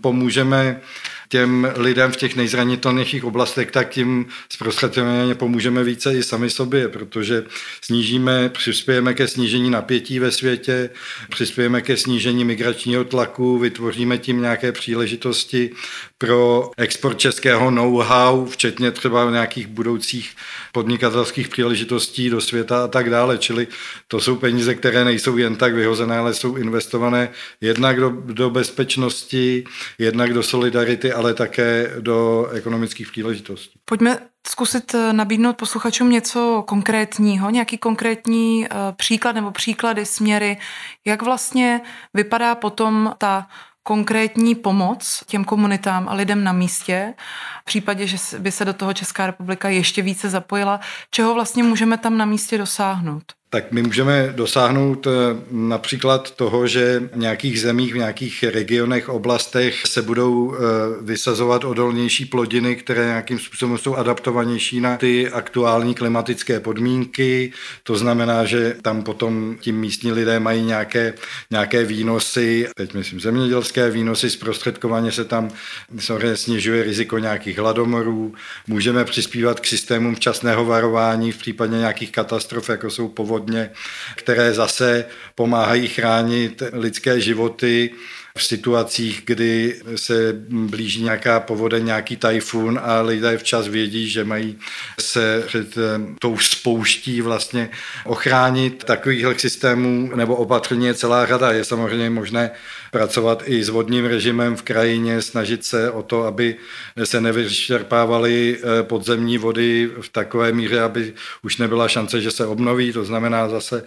pomůžeme 0.00 0.80
těm 1.28 1.72
lidem 1.76 2.12
v 2.12 2.16
těch 2.16 2.36
nejzranitelnějších 2.36 3.24
oblastech, 3.24 3.70
tak 3.70 3.88
tím 3.88 4.26
zprostředkovaně 4.48 5.34
pomůžeme 5.34 5.84
více 5.84 6.14
i 6.14 6.22
sami 6.22 6.50
sobě, 6.50 6.88
protože 6.88 7.44
snížíme, 7.82 8.48
přispějeme 8.48 9.14
ke 9.14 9.28
snížení 9.28 9.70
napětí 9.70 10.18
ve 10.18 10.30
světě, 10.30 10.90
přispějeme 11.30 11.82
ke 11.82 11.96
snížení 11.96 12.44
migračního 12.44 13.04
tlaku, 13.04 13.58
vytvoříme 13.58 14.18
tím 14.18 14.40
nějaké 14.40 14.72
příležitosti 14.72 15.70
pro 16.18 16.70
export 16.76 17.18
českého 17.18 17.70
know-how, 17.70 18.46
včetně 18.46 18.90
třeba 18.90 19.30
nějakých 19.30 19.66
budoucích 19.66 20.30
podnikatelských 20.72 21.48
příležitostí 21.48 22.30
do 22.30 22.40
světa 22.40 22.84
a 22.84 22.88
tak 22.88 23.10
dále. 23.10 23.38
Čili 23.38 23.66
to 24.08 24.20
jsou 24.20 24.36
peníze, 24.36 24.74
které 24.74 25.04
nejsou 25.04 25.36
jen 25.36 25.56
tak 25.56 25.74
vyhozené, 25.74 26.18
ale 26.18 26.34
jsou 26.34 26.56
investované 26.56 27.28
jednak 27.60 28.00
do, 28.00 28.10
do 28.10 28.50
bezpečnosti, 28.50 29.64
jednak 29.98 30.34
do 30.34 30.42
solidarity, 30.42 31.12
ale 31.16 31.34
také 31.34 31.90
do 32.00 32.48
ekonomických 32.52 33.10
příležitostí. 33.10 33.78
Pojďme 33.84 34.18
zkusit 34.46 34.94
eh, 34.94 35.12
nabídnout 35.12 35.56
posluchačům 35.56 36.10
něco 36.10 36.64
konkrétního, 36.66 37.50
nějaký 37.50 37.78
konkrétní 37.78 38.66
eh, 38.66 38.68
příklad 38.96 39.32
nebo 39.32 39.50
příklady, 39.50 40.06
směry, 40.06 40.58
jak 41.04 41.22
vlastně 41.22 41.80
vypadá 42.14 42.54
potom 42.54 43.14
ta 43.18 43.46
konkrétní 43.82 44.54
pomoc 44.54 45.22
těm 45.26 45.44
komunitám 45.44 46.08
a 46.08 46.14
lidem 46.14 46.44
na 46.44 46.52
místě, 46.52 47.14
v 47.62 47.64
případě, 47.64 48.06
že 48.06 48.16
by 48.38 48.52
se 48.52 48.64
do 48.64 48.72
toho 48.72 48.92
Česká 48.92 49.26
republika 49.26 49.68
ještě 49.68 50.02
více 50.02 50.30
zapojila, 50.30 50.80
čeho 51.10 51.34
vlastně 51.34 51.62
můžeme 51.62 51.98
tam 51.98 52.18
na 52.18 52.24
místě 52.24 52.58
dosáhnout? 52.58 53.22
Tak 53.50 53.72
my 53.72 53.82
můžeme 53.82 54.32
dosáhnout 54.36 55.06
eh, 55.06 55.10
například 55.50 56.30
toho, 56.30 56.66
že 56.66 57.02
v 57.12 57.16
nějakých 57.16 57.60
zemích, 57.60 57.94
v 57.94 57.96
nějakých 57.96 58.44
regionech, 58.44 59.08
oblastech 59.08 59.86
se 59.86 60.02
budou 60.02 60.54
eh, 60.54 60.58
vysazovat 61.02 61.64
odolnější 61.64 62.24
plodiny, 62.24 62.76
které 62.76 63.04
nějakým 63.04 63.38
způsobem 63.38 63.78
jsou 63.78 63.96
adaptovanější 63.96 64.80
na 64.80 64.96
ty 64.96 65.30
aktuální 65.30 65.94
klimatické 65.94 66.60
podmínky. 66.60 67.52
To 67.82 67.96
znamená, 67.96 68.44
že 68.44 68.76
tam 68.82 69.02
potom 69.02 69.56
tím 69.60 69.80
místní 69.80 70.12
lidé 70.12 70.40
mají 70.40 70.62
nějaké, 70.62 71.14
nějaké 71.50 71.84
výnosy, 71.84 72.68
teď 72.76 72.94
myslím 72.94 73.20
zemědělské 73.20 73.90
výnosy, 73.90 74.30
zprostředkovaně 74.30 75.12
se 75.12 75.24
tam 75.24 75.50
samozřejmě 75.98 76.36
snižuje 76.36 76.82
riziko 76.82 77.18
nějakých 77.18 77.58
hladomorů. 77.58 78.34
Můžeme 78.66 79.04
přispívat 79.04 79.60
k 79.60 79.66
systémům 79.66 80.14
včasného 80.14 80.64
varování 80.64 81.32
v 81.32 81.38
případě 81.38 81.76
nějakých 81.76 82.12
katastrof, 82.12 82.68
jako 82.68 82.90
jsou 82.90 83.08
povodně 83.08 83.35
povodně, 83.36 83.70
které 84.14 84.54
zase 84.54 85.04
pomáhají 85.34 85.88
chránit 85.88 86.62
lidské 86.72 87.20
životy 87.20 87.90
v 88.36 88.44
situacích, 88.44 89.22
kdy 89.24 89.76
se 89.96 90.32
blíží 90.48 91.02
nějaká 91.02 91.40
povodeň, 91.40 91.84
nějaký 91.84 92.16
tajfun 92.16 92.80
a 92.82 93.00
lidé 93.00 93.38
včas 93.38 93.68
vědí, 93.68 94.08
že 94.08 94.24
mají 94.24 94.58
se 95.00 95.42
před 95.46 95.78
eh, 95.78 96.00
tou 96.18 96.38
spouští 96.38 97.20
vlastně 97.20 97.70
ochránit. 98.04 98.84
Takovýchhle 98.84 99.38
systémů 99.38 100.10
nebo 100.14 100.36
opatření 100.36 100.86
je 100.86 100.94
celá 100.94 101.26
řada. 101.26 101.52
Je 101.52 101.64
samozřejmě 101.64 102.10
možné 102.10 102.50
pracovat 102.90 103.42
i 103.46 103.64
s 103.64 103.68
vodním 103.68 104.04
režimem 104.04 104.56
v 104.56 104.62
krajině, 104.62 105.22
snažit 105.22 105.64
se 105.64 105.90
o 105.90 106.02
to, 106.02 106.24
aby 106.24 106.56
se 107.04 107.20
nevyčerpávaly 107.20 108.58
eh, 108.58 108.82
podzemní 108.82 109.38
vody 109.38 109.90
v 110.00 110.08
takové 110.08 110.52
míře, 110.52 110.80
aby 110.80 111.12
už 111.42 111.56
nebyla 111.56 111.88
šance, 111.88 112.20
že 112.20 112.30
se 112.30 112.46
obnoví. 112.46 112.92
To 112.92 113.04
znamená 113.04 113.48
zase 113.48 113.84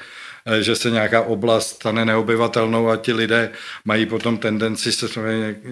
že 0.62 0.76
se 0.76 0.92
nějaká 0.92 1.22
oblast 1.22 1.76
stane 1.76 2.06
neobyvatelnou 2.06 2.90
a 2.90 2.98
ti 2.98 3.14
lidé 3.14 3.50
mají 3.86 4.06
potom 4.06 4.38
tendenci 4.38 4.92
se 4.92 5.08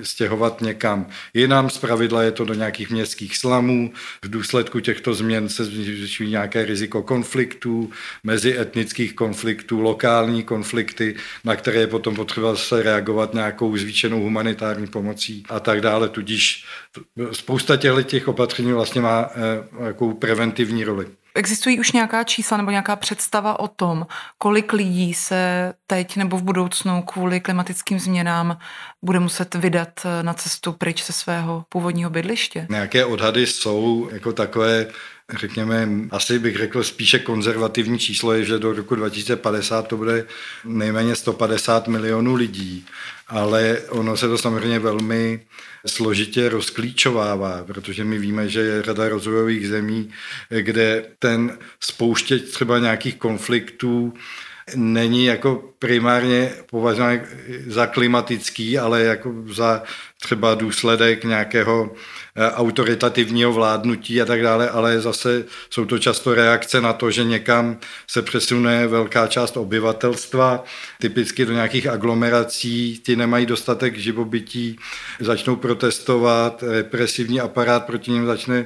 stěhovat 0.04 0.62
někam 0.62 1.08
jinam. 1.34 1.70
Z 1.70 1.78
pravidla 1.78 2.24
je 2.24 2.32
to 2.32 2.46
do 2.46 2.54
nějakých 2.54 2.90
městských 2.90 3.38
slamů. 3.38 3.92
V 4.26 4.30
důsledku 4.30 4.80
těchto 4.80 5.14
změn 5.14 5.50
se 5.50 5.66
zvyšují 5.66 6.30
nějaké 6.30 6.66
riziko 6.66 7.04
konfliktů, 7.04 7.92
mezietnických 8.24 9.14
konfliktů, 9.14 9.82
lokální 9.82 10.44
konflikty, 10.44 11.16
na 11.44 11.56
které 11.56 11.80
je 11.80 11.88
potom 11.88 12.16
potřeba 12.16 12.56
se 12.56 12.84
reagovat 12.84 13.34
nějakou 13.34 13.78
zvýšenou 13.78 14.22
humanitární 14.22 14.88
pomocí 14.88 15.44
a 15.50 15.60
tak 15.60 15.82
dále. 15.82 16.10
Tudíž 16.10 16.66
spousta 17.32 17.78
těch 18.04 18.28
opatření 18.28 18.74
vlastně 18.74 19.02
má 19.02 19.30
eh, 19.90 20.14
preventivní 20.20 20.84
roli. 20.84 21.08
Existují 21.38 21.80
už 21.80 21.92
nějaká 21.92 22.24
čísla 22.24 22.58
nebo 22.58 22.72
nějaká 22.72 22.96
představa 22.96 23.60
o 23.60 23.68
tom, 23.68 24.08
kolik 24.38 24.74
lidí 24.74 25.14
se 25.14 25.74
teď 25.88 26.16
nebo 26.16 26.38
v 26.38 26.44
budoucnu 26.44 27.02
kvůli 27.02 27.40
klimatickým 27.40 28.00
změnám 28.00 28.58
bude 29.02 29.20
muset 29.20 29.56
vydat 29.56 29.90
eh, 30.06 30.24
na 30.24 30.34
cestu 30.34 30.74
pryč 30.74 31.06
ze 31.06 31.14
svého 31.14 31.66
původního 31.70 32.10
bydliště? 32.10 32.68
Nějaké 32.70 33.06
odhady 33.06 33.48
jsou 33.48 34.10
jako 34.12 34.34
takové 34.34 34.88
řekněme, 35.36 35.90
asi 36.12 36.40
bych 36.40 36.58
řekl 36.58 36.84
spíše 36.84 37.20
konzervativní 37.20 38.00
číslo 38.00 38.34
je, 38.34 38.46
že 38.46 38.60
do 38.60 38.74
roku 38.74 38.96
2050 38.96 39.88
to 39.88 39.98
bude 39.98 40.26
nejméně 40.66 41.16
150 41.16 41.88
milionů 41.88 42.36
lidí, 42.36 42.86
ale 43.28 43.78
ono 43.90 44.18
se 44.18 44.28
to 44.28 44.38
samozřejmě 44.38 44.80
velmi 44.80 45.40
složitě 45.86 46.50
rozklíčovává, 46.50 47.64
protože 47.64 48.04
my 48.04 48.20
víme, 48.20 48.50
že 48.50 48.60
je 48.60 48.82
řada 48.82 49.10
rozvojových 49.10 49.68
zemí, 49.68 50.10
kde 50.50 51.06
ten 51.20 51.58
spouštěč 51.80 52.42
třeba 52.44 52.80
nějakých 52.80 53.16
konfliktů 53.16 54.14
není 54.76 55.26
jako 55.26 55.64
primárně 55.80 56.52
považován 56.70 57.20
za 57.68 57.88
klimatický, 57.88 58.80
ale 58.80 59.04
jako 59.04 59.34
za 59.54 59.84
třeba 60.22 60.56
důsledek 60.56 61.24
nějakého 61.24 61.96
autoritativního 62.38 63.54
vládnutí 63.54 64.22
a 64.22 64.26
tak 64.26 64.42
dále, 64.42 64.70
ale 64.70 65.02
zase 65.02 65.46
jsou 65.70 65.86
to 65.86 66.00
často 66.00 66.34
reakce 66.34 66.82
na 66.82 66.94
to, 66.94 67.12
že 67.12 67.24
někam 67.24 67.78
se 68.08 68.22
přesune 68.22 68.88
velká 68.88 69.28
část 69.28 69.58
obyvatelstva, 69.58 70.64
typicky 71.00 71.46
do 71.46 71.54
nějakých 71.54 71.88
aglomerací, 71.88 73.00
ty 73.06 73.16
nemají 73.16 73.46
dostatek 73.46 73.98
živobytí, 73.98 74.80
začnou 75.20 75.56
protestovat, 75.56 76.64
represivní 76.68 77.40
aparát 77.40 77.86
proti 77.86 78.12
ním 78.12 78.26
začne 78.26 78.66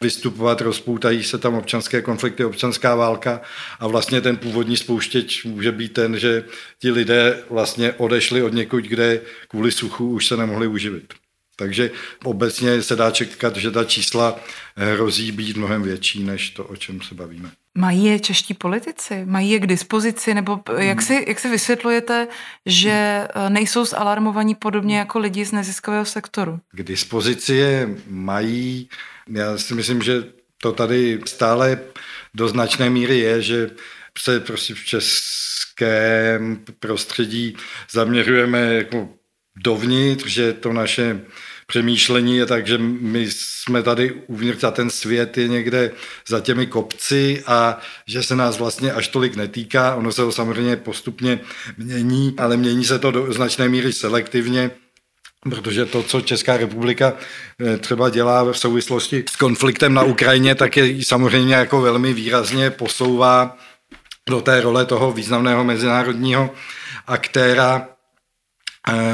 vystupovat, 0.00 0.60
rozpoutají 0.60 1.22
se 1.22 1.38
tam 1.38 1.54
občanské 1.54 2.02
konflikty, 2.02 2.44
občanská 2.44 2.94
válka 2.94 3.40
a 3.80 3.86
vlastně 3.86 4.20
ten 4.20 4.36
původní 4.36 4.76
spouštěč 4.76 5.44
může 5.44 5.72
být 5.72 5.92
ten, 5.92 6.18
že 6.18 6.44
ti 6.78 6.90
lidé 6.90 7.42
vlastně 7.50 7.92
odešli 7.92 8.42
od 8.42 8.52
někud, 8.52 8.84
kde 8.84 9.20
kvůli 9.48 9.72
suchu 9.72 10.10
už 10.10 10.26
se 10.26 10.36
nemohli 10.36 10.66
uživit. 10.66 11.14
Takže 11.60 11.90
obecně 12.24 12.82
se 12.82 12.96
dá 12.96 13.10
čekat, 13.10 13.56
že 13.56 13.70
ta 13.70 13.84
čísla 13.84 14.40
hrozí 14.76 15.32
být 15.32 15.56
mnohem 15.56 15.82
větší 15.82 16.24
než 16.24 16.50
to, 16.50 16.64
o 16.64 16.76
čem 16.76 17.00
se 17.00 17.14
bavíme. 17.14 17.50
Mají 17.74 18.04
je 18.04 18.20
čeští 18.20 18.54
politici? 18.54 19.24
Mají 19.24 19.50
je 19.50 19.58
k 19.58 19.66
dispozici? 19.66 20.34
Nebo 20.34 20.60
jak 20.78 20.98
hmm. 20.98 21.06
si, 21.06 21.24
jak 21.28 21.38
si 21.38 21.48
vysvětlujete, 21.48 22.28
že 22.66 22.90
eh, 22.90 23.50
nejsou 23.50 23.84
zalarmovaní 23.84 24.54
podobně 24.54 24.98
jako 24.98 25.18
lidi 25.18 25.44
z 25.44 25.52
neziskového 25.52 26.04
sektoru? 26.04 26.60
K 26.72 26.82
dispozici 26.82 27.54
je 27.54 27.88
mají. 28.08 28.88
Já 29.28 29.58
si 29.58 29.74
myslím, 29.74 30.02
že 30.02 30.24
to 30.62 30.72
tady 30.72 31.20
stále 31.26 31.78
do 32.34 32.48
značné 32.48 32.90
míry 32.90 33.18
je, 33.18 33.42
že 33.42 33.70
se 34.18 34.40
prostě 34.40 34.74
v 34.74 34.84
českém 34.84 36.64
prostředí 36.80 37.56
zaměřujeme 37.92 38.74
jako 38.74 39.08
dovnitř, 39.56 40.26
že 40.26 40.52
to 40.52 40.72
naše 40.72 41.20
přemýšlení 41.70 42.36
je 42.36 42.46
tak, 42.46 42.66
že 42.66 42.78
my 42.78 43.26
jsme 43.30 43.82
tady 43.82 44.12
uvnitř 44.26 44.64
a 44.64 44.70
ten 44.70 44.90
svět 44.90 45.38
je 45.38 45.48
někde 45.48 45.90
za 46.28 46.40
těmi 46.40 46.66
kopci 46.66 47.42
a 47.46 47.78
že 48.06 48.22
se 48.22 48.36
nás 48.36 48.58
vlastně 48.58 48.92
až 48.92 49.08
tolik 49.08 49.36
netýká. 49.36 49.94
Ono 49.94 50.12
se 50.12 50.22
to 50.22 50.32
samozřejmě 50.32 50.76
postupně 50.76 51.40
mění, 51.78 52.34
ale 52.38 52.56
mění 52.56 52.84
se 52.84 52.98
to 52.98 53.10
do 53.10 53.32
značné 53.32 53.68
míry 53.68 53.92
selektivně. 53.92 54.70
Protože 55.50 55.86
to, 55.86 56.02
co 56.02 56.20
Česká 56.20 56.56
republika 56.56 57.12
eh, 57.14 57.76
třeba 57.78 58.10
dělá 58.10 58.42
v 58.42 58.58
souvislosti 58.58 59.24
s 59.30 59.36
konfliktem 59.36 59.94
na 59.94 60.02
Ukrajině, 60.02 60.54
tak 60.54 60.76
je 60.76 61.04
samozřejmě 61.04 61.54
jako 61.54 61.80
velmi 61.80 62.12
výrazně 62.12 62.70
posouvá 62.70 63.56
do 64.28 64.40
té 64.40 64.60
role 64.60 64.86
toho 64.86 65.12
významného 65.12 65.64
mezinárodního 65.64 66.50
aktéra, 67.06 67.88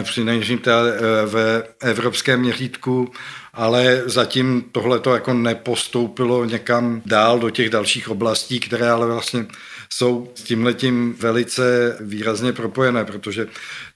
přinejmenším 0.02 0.58
teda 0.58 0.82
eh, 0.86 1.26
v 1.26 1.62
evropském 1.80 2.40
měřítku, 2.40 3.12
ale 3.54 4.02
zatím 4.06 4.64
tohle 4.72 5.00
to 5.00 5.14
jako 5.14 5.34
nepostoupilo 5.34 6.44
někam 6.44 7.02
dál 7.06 7.38
do 7.38 7.50
těch 7.50 7.70
dalších 7.70 8.08
oblastí, 8.08 8.60
které 8.60 8.90
ale 8.90 9.06
vlastně 9.06 9.46
jsou 9.90 10.32
s 10.34 10.42
tímhletím 10.42 11.14
velice 11.20 11.96
výrazně 12.00 12.52
propojené, 12.52 13.04
protože 13.04 13.46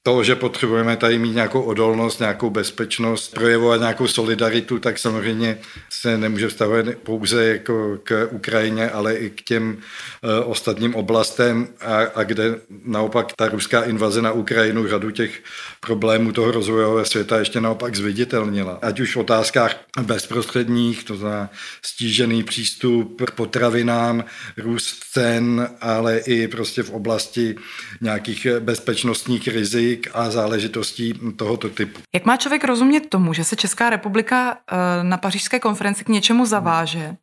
to, 0.03 0.25
že 0.25 0.35
potřebujeme 0.35 0.97
tady 0.97 1.19
mít 1.19 1.35
nějakou 1.35 1.63
odolnost, 1.63 2.19
nějakou 2.19 2.51
bezpečnost, 2.51 3.35
projevovat 3.35 3.81
nějakou 3.81 4.07
solidaritu, 4.07 4.79
tak 4.79 4.99
samozřejmě 4.99 5.59
se 5.91 6.19
nemůže 6.19 6.49
vztahovat 6.49 6.87
pouze 7.03 7.45
jako 7.45 7.99
k 8.05 8.29
Ukrajině, 8.31 8.91
ale 8.91 9.15
i 9.15 9.31
k 9.31 9.43
těm 9.43 9.77
uh, 9.77 10.51
ostatním 10.51 10.95
oblastem 10.95 11.69
a, 11.81 11.97
a 11.97 12.23
kde 12.23 12.55
naopak 12.85 13.33
ta 13.37 13.49
ruská 13.49 13.83
invaze 13.83 14.23
na 14.23 14.33
Ukrajinu 14.33 14.89
řadu 14.89 15.11
těch 15.11 15.43
problémů 15.81 16.33
toho 16.33 16.51
rozvojového 16.51 17.05
světa 17.05 17.39
ještě 17.39 17.61
naopak 17.61 17.97
zviditelnila. 17.97 18.79
Ať 18.83 19.01
už 19.01 19.17
v 19.17 19.21
otázkách 19.21 19.77
bezprostředních, 20.03 21.05
to 21.05 21.17
znamená 21.17 21.51
stížený 21.85 22.43
přístup 22.43 23.23
k 23.27 23.31
potravinám, 23.31 24.25
růst 24.57 25.05
cen, 25.13 25.69
ale 25.81 26.19
i 26.19 26.49
prostě 26.49 26.83
v 26.83 26.91
oblasti 26.91 27.57
nějakých 28.01 28.47
bezpečnostních 28.61 29.49
rizik, 29.49 29.90
rizik 29.91 30.09
a 30.15 30.31
záležitostí 30.31 31.15
tohoto 31.37 31.69
typu. 31.69 32.01
Jak 32.15 32.25
má 32.25 32.37
člověk 32.37 32.65
rozumět 32.65 33.09
tomu, 33.09 33.33
že 33.33 33.45
se 33.45 33.57
Česká 33.57 33.91
republika 33.91 34.59
eh, 34.73 35.05
na 35.05 35.17
pařížské 35.17 35.59
konferenci 35.59 36.05
k 36.05 36.09
něčemu 36.09 36.47
zaváže 36.47 37.17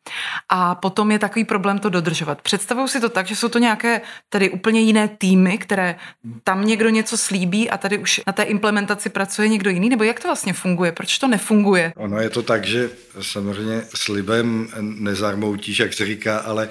a 0.49 0.75
potom 0.75 1.11
je 1.11 1.19
takový 1.19 1.45
problém 1.45 1.79
to 1.79 1.89
dodržovat? 1.89 2.41
Představuju 2.41 2.87
si 2.87 2.99
to 2.99 3.09
tak, 3.09 3.27
že 3.27 3.35
jsou 3.35 3.47
to 3.47 3.59
nějaké 3.59 4.01
tady 4.29 4.49
úplně 4.49 4.81
jiné 4.81 5.07
týmy, 5.07 5.57
které 5.57 5.95
tam 6.43 6.65
někdo 6.65 6.89
něco 6.89 7.17
slíbí 7.17 7.69
a 7.69 7.77
tady 7.77 7.97
už 7.97 8.21
na 8.27 8.33
té 8.33 8.43
implementaci 8.43 9.09
pracuje 9.09 9.47
někdo 9.47 9.69
jiný? 9.69 9.89
Nebo 9.89 10.03
jak 10.03 10.19
to 10.19 10.27
vlastně 10.27 10.53
funguje? 10.53 10.91
Proč 10.91 11.17
to 11.17 11.27
nefunguje? 11.27 11.93
Ono 11.95 12.19
je 12.19 12.29
to 12.29 12.43
tak, 12.43 12.65
že 12.65 12.89
samozřejmě 13.21 13.81
slibem 13.95 14.67
nezarmoutíš, 14.81 15.79
jak 15.79 15.93
se 15.93 16.05
říká, 16.05 16.37
ale 16.37 16.69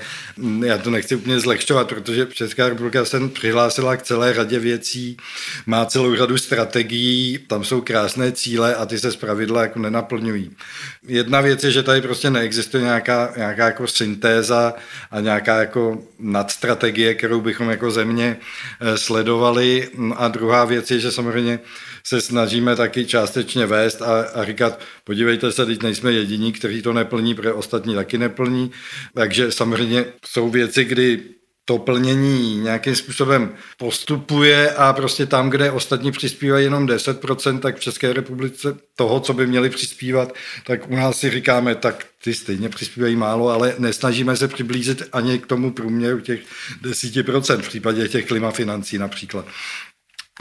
já 0.65 0.79
to 0.79 0.91
nechci 0.91 1.17
úplně 1.17 1.41
zlehčovat, 1.41 1.89
protože 1.89 2.27
Česká 2.33 2.69
republika 2.69 3.05
se 3.05 3.29
přihlásila 3.29 3.97
k 3.97 4.03
celé 4.03 4.35
řadě 4.35 4.59
věcí, 4.59 5.17
má 5.67 5.86
celou 5.87 6.17
řadu 6.17 6.39
strategií, 6.39 7.39
tam 7.39 7.65
jsou 7.65 7.81
krásné 7.81 8.33
cíle 8.33 8.75
a 8.75 8.87
ty 8.87 8.99
se 8.99 9.13
zpravidla 9.13 9.63
jako 9.63 9.79
nenaplňují. 9.79 10.51
Jedna 11.07 11.41
věc 11.41 11.65
je, 11.65 11.71
že 11.71 11.83
tady 11.83 12.01
prostě 12.01 12.31
neexistuje 12.31 12.83
nějaká, 12.83 13.33
nějaká 13.37 13.67
jako 13.67 13.87
syntéza 13.87 14.75
a 15.11 15.21
nějaká 15.21 15.57
jako 15.57 16.03
nadstrategie, 16.19 17.15
kterou 17.15 17.41
bychom 17.41 17.71
jako 17.71 17.91
země 17.91 18.37
eh, 18.81 18.99
sledovali. 18.99 19.89
A 20.17 20.29
druhá 20.29 20.65
věc 20.65 20.91
je, 20.91 21.01
že 21.01 21.13
samozřejmě 21.13 21.61
se 22.05 22.21
snažíme 22.21 22.77
taky 22.77 23.07
částečně 23.07 23.67
vést 23.67 24.03
a, 24.03 24.23
a 24.23 24.45
říkat, 24.45 24.81
podívejte 25.05 25.53
se, 25.53 25.67
teď 25.67 25.83
nejsme 25.83 26.13
jediní, 26.13 26.53
kteří 26.53 26.83
to 26.83 26.93
neplní, 26.93 27.35
protože 27.35 27.53
ostatní 27.53 27.95
taky 27.95 28.19
neplní. 28.19 28.71
Takže 29.15 29.53
samozřejmě 29.53 30.05
jsou 30.25 30.51
věci, 30.51 30.85
kdy 30.85 31.23
to 31.69 31.79
plnění 31.79 32.57
nějakým 32.57 32.97
způsobem 32.97 33.55
postupuje 33.77 34.71
a 34.71 34.93
prostě 34.93 35.27
tam, 35.27 35.51
kde 35.51 35.71
ostatní 35.71 36.13
přispívají 36.13 36.65
jenom 36.65 36.87
10%, 36.87 37.59
tak 37.61 37.77
v 37.77 37.81
České 37.81 38.13
republice 38.13 38.77
toho, 38.97 39.21
co 39.21 39.33
by 39.33 39.47
měli 39.47 39.71
přispívat, 39.71 40.33
tak 40.67 40.91
u 40.91 40.97
nás 40.97 41.19
si 41.19 41.31
říkáme, 41.31 41.75
tak 41.75 42.07
ty 42.25 42.35
stejně 42.35 42.69
přispívají 42.69 43.17
málo, 43.17 43.49
ale 43.49 43.75
nesnažíme 43.79 44.37
se 44.37 44.49
přiblížit 44.49 45.03
ani 45.13 45.39
k 45.39 45.47
tomu 45.47 45.73
průměru 45.73 46.21
těch 46.21 46.41
10% 46.83 47.63
v 47.63 47.69
případě 47.69 48.09
těch 48.09 48.27
klimafinancí 48.27 48.99
například. 48.99 49.47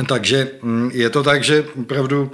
Takže 0.08 0.52
mm, 0.62 0.92
je 0.94 1.10
to 1.10 1.24
tak, 1.24 1.44
že 1.44 1.66
opravdu 1.76 2.32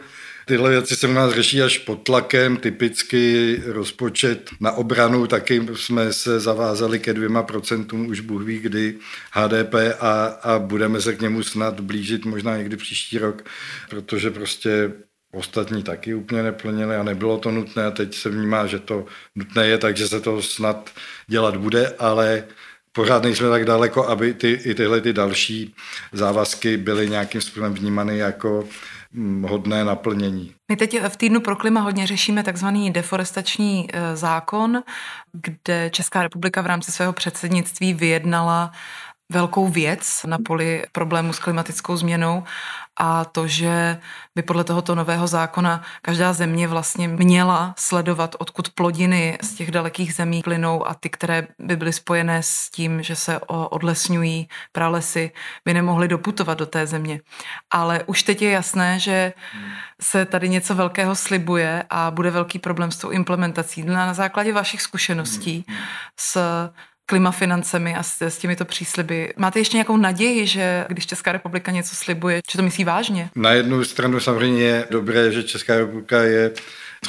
Tyhle 0.52 0.70
věci 0.70 0.96
se 0.96 1.08
u 1.08 1.14
nás 1.14 1.34
řeší 1.34 1.62
až 1.62 1.78
pod 1.78 1.96
tlakem, 1.96 2.58
typicky 2.58 3.56
rozpočet 3.66 4.50
na 4.60 4.72
obranu, 4.72 5.28
taky 5.28 5.68
jsme 5.76 6.14
se 6.14 6.40
zavázali 6.40 7.00
ke 7.00 7.14
dvěma 7.14 7.44
procentům, 7.44 8.08
už 8.08 8.20
Bůh 8.20 8.44
ví 8.44 8.60
kdy, 8.60 8.96
HDP 9.32 9.76
a, 10.00 10.26
a 10.26 10.60
budeme 10.60 11.02
se 11.02 11.16
k 11.16 11.22
němu 11.22 11.44
snad 11.44 11.80
blížit 11.80 12.26
možná 12.26 12.58
někdy 12.58 12.78
příští 12.78 13.18
rok, 13.18 13.46
protože 13.90 14.32
prostě 14.32 14.92
ostatní 15.34 15.84
taky 15.84 16.14
úplně 16.14 16.44
neplnili 16.44 16.96
a 16.96 17.04
nebylo 17.04 17.38
to 17.38 17.52
nutné. 17.52 17.86
A 17.86 17.92
teď 17.92 18.16
se 18.16 18.30
vnímá, 18.30 18.68
že 18.68 18.80
to 18.80 19.06
nutné 19.36 19.68
je, 19.68 19.78
takže 19.78 20.08
se 20.08 20.22
to 20.22 20.42
snad 20.42 20.90
dělat 21.28 21.58
bude, 21.58 21.96
ale 22.00 22.44
pořád 22.92 23.24
nejsme 23.24 23.50
tak 23.50 23.66
daleko, 23.66 24.08
aby 24.08 24.34
ty, 24.34 24.52
i 24.52 24.76
tyhle 24.76 25.02
ty 25.02 25.14
další 25.14 25.76
závazky 26.14 26.78
byly 26.78 27.10
nějakým 27.10 27.42
způsobem 27.42 27.74
vnímány 27.74 28.18
jako 28.18 28.68
hodné 29.48 29.86
naplnění. 29.86 30.54
My 30.72 30.78
teď 30.78 31.02
v 31.10 31.18
týdnu 31.18 31.40
pro 31.40 31.56
klima 31.56 31.82
hodně 31.82 32.08
řešíme 32.08 32.44
takzvaný 32.44 32.92
deforestační 32.92 33.88
e, 33.94 34.16
zákon, 34.16 34.84
kde 35.34 35.90
Česká 35.90 36.24
republika 36.24 36.62
v 36.62 36.66
rámci 36.66 36.92
svého 36.92 37.14
předsednictví 37.14 37.94
vyjednala 37.94 38.72
velkou 39.32 39.68
věc 39.68 40.26
na 40.26 40.38
poli 40.46 40.84
problému 40.92 41.34
s 41.34 41.40
klimatickou 41.40 41.98
změnou 41.98 42.44
a 42.98 43.26
to, 43.26 43.48
že 43.48 43.98
by 44.36 44.42
podle 44.42 44.64
tohoto 44.64 44.96
nového 44.96 45.28
zákona 45.28 45.82
každá 46.02 46.34
země 46.34 46.68
vlastně 46.68 47.08
měla 47.08 47.74
sledovat, 47.78 48.36
odkud 48.40 48.70
plodiny 48.70 49.38
z 49.42 49.54
těch 49.54 49.72
dalekých 49.72 50.14
zemí 50.14 50.42
plynou 50.42 50.88
a 50.88 50.94
ty, 50.94 51.10
které 51.10 51.48
by 51.60 51.76
byly 51.76 51.94
spojené 51.94 52.44
s 52.44 52.70
tím, 52.70 53.04
že 53.04 53.16
se 53.16 53.40
odlesňují 53.48 54.50
pralesy, 54.72 55.32
by 55.66 55.74
nemohly 55.74 56.08
doputovat 56.08 56.58
do 56.58 56.66
té 56.66 56.88
země. 56.88 57.22
Ale 57.72 58.04
už 58.06 58.24
teď 58.24 58.42
je 58.42 58.52
jasné, 58.52 59.00
že 59.00 59.34
se 60.02 60.26
tady 60.26 60.50
něco 60.50 60.76
velkého 60.76 61.16
slibuje 61.16 61.84
a 61.90 62.12
bude 62.12 62.32
velký 62.32 62.60
problém 62.60 62.92
s 62.92 62.98
tou 62.98 63.10
implementací. 63.10 63.84
Na 63.84 64.14
základě 64.14 64.54
vašich 64.54 64.82
zkušeností 64.82 65.66
s 66.20 66.38
klimafinancemi 67.06 67.96
a 67.96 68.04
s, 68.04 68.22
s 68.22 68.38
těmito 68.38 68.66
přísliby. 68.66 69.34
Máte 69.38 69.60
ještě 69.60 69.78
nějakou 69.78 69.98
naději, 69.98 70.48
že 70.48 70.86
když 70.88 71.06
Česká 71.06 71.32
republika 71.32 71.72
něco 71.72 71.96
slibuje, 71.96 72.42
že 72.52 72.58
to 72.58 72.64
myslí 72.64 72.84
vážně? 72.84 73.30
Na 73.36 73.52
jednu 73.52 73.84
stranu 73.84 74.20
samozřejmě 74.20 74.64
je 74.64 74.88
dobré, 74.90 75.32
že 75.32 75.44
Česká 75.44 75.78
republika 75.78 76.22
je 76.22 76.52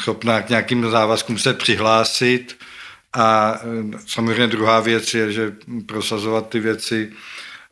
schopná 0.01 0.43
k 0.43 0.49
nějakým 0.49 0.91
závazkům 0.91 1.39
se 1.39 1.55
přihlásit 1.55 2.57
a 3.13 3.61
e, 3.95 3.99
samozřejmě 4.07 4.47
druhá 4.47 4.81
věc 4.81 5.15
je, 5.15 5.33
že 5.33 5.53
prosazovat 5.87 6.49
ty 6.49 6.61
věci 6.61 7.13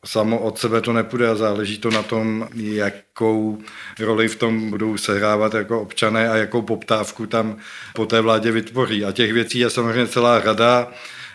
samo 0.04 0.38
od 0.38 0.58
sebe 0.58 0.80
to 0.80 0.92
nepůjde 0.92 1.28
a 1.28 1.34
záleží 1.34 1.78
to 1.78 1.90
na 1.90 2.02
tom, 2.02 2.48
jakou 2.54 3.58
roli 3.98 4.28
v 4.28 4.36
tom 4.36 4.70
budou 4.70 4.96
sehrávat 4.96 5.54
jako 5.54 5.80
občané 5.80 6.28
a 6.28 6.36
jakou 6.36 6.62
poptávku 6.62 7.26
tam 7.26 7.56
po 7.94 8.06
té 8.06 8.20
vládě 8.20 8.52
vytvoří. 8.52 9.04
A 9.04 9.12
těch 9.12 9.32
věcí 9.32 9.58
je 9.58 9.70
samozřejmě 9.70 10.06
celá 10.06 10.40
rada 10.40 10.88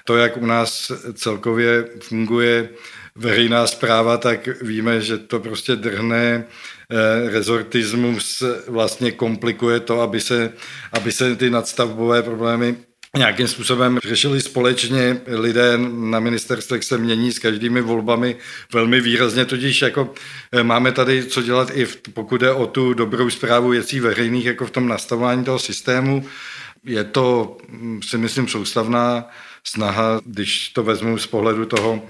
to, 0.08 0.18
jak 0.18 0.38
u 0.38 0.46
nás 0.46 0.92
celkově 1.14 1.86
funguje 2.00 2.70
veřejná 3.16 3.68
zpráva, 3.68 4.18
tak 4.18 4.62
víme, 4.62 5.02
že 5.02 5.18
to 5.18 5.40
prostě 5.40 5.76
drhne 5.76 6.44
eh, 6.46 7.30
rezortismus 7.30 8.44
vlastně 8.68 9.12
komplikuje 9.12 9.80
to, 9.80 10.02
aby 10.02 10.20
se, 10.22 10.54
aby 10.94 11.12
se 11.12 11.36
ty 11.36 11.50
nadstavbové 11.50 12.24
problémy 12.24 12.76
nějakým 13.18 13.48
způsobem 13.48 14.00
řešili 14.04 14.42
společně. 14.42 15.22
Lidé 15.28 15.78
na 15.92 16.20
ministerstvech 16.20 16.84
se 16.84 16.98
mění 16.98 17.32
s 17.32 17.40
každými 17.40 17.82
volbami 17.82 18.36
velmi 18.74 19.02
výrazně, 19.02 19.46
tudíž 19.46 19.82
jako 19.82 20.14
eh, 20.52 20.64
máme 20.64 20.92
tady 20.92 21.26
co 21.26 21.42
dělat 21.42 21.72
i 21.74 21.86
v, 21.86 21.98
pokud 22.14 22.42
jde 22.42 22.52
o 22.52 22.68
tu 22.68 22.94
dobrou 22.94 23.30
zprávu 23.30 23.70
věcí 23.70 24.00
veřejných, 24.00 24.46
jako 24.46 24.66
v 24.66 24.72
tom 24.72 24.88
nastavování 24.88 25.44
toho 25.44 25.60
systému. 25.60 26.26
Je 26.86 27.04
to, 27.04 27.58
hm, 27.70 28.00
si 28.04 28.18
myslím, 28.18 28.48
soustavná 28.48 29.30
snaha, 29.64 30.22
když 30.26 30.70
to 30.70 30.84
vezmu 30.84 31.18
z 31.18 31.28
pohledu 31.28 31.66
toho 31.66 32.02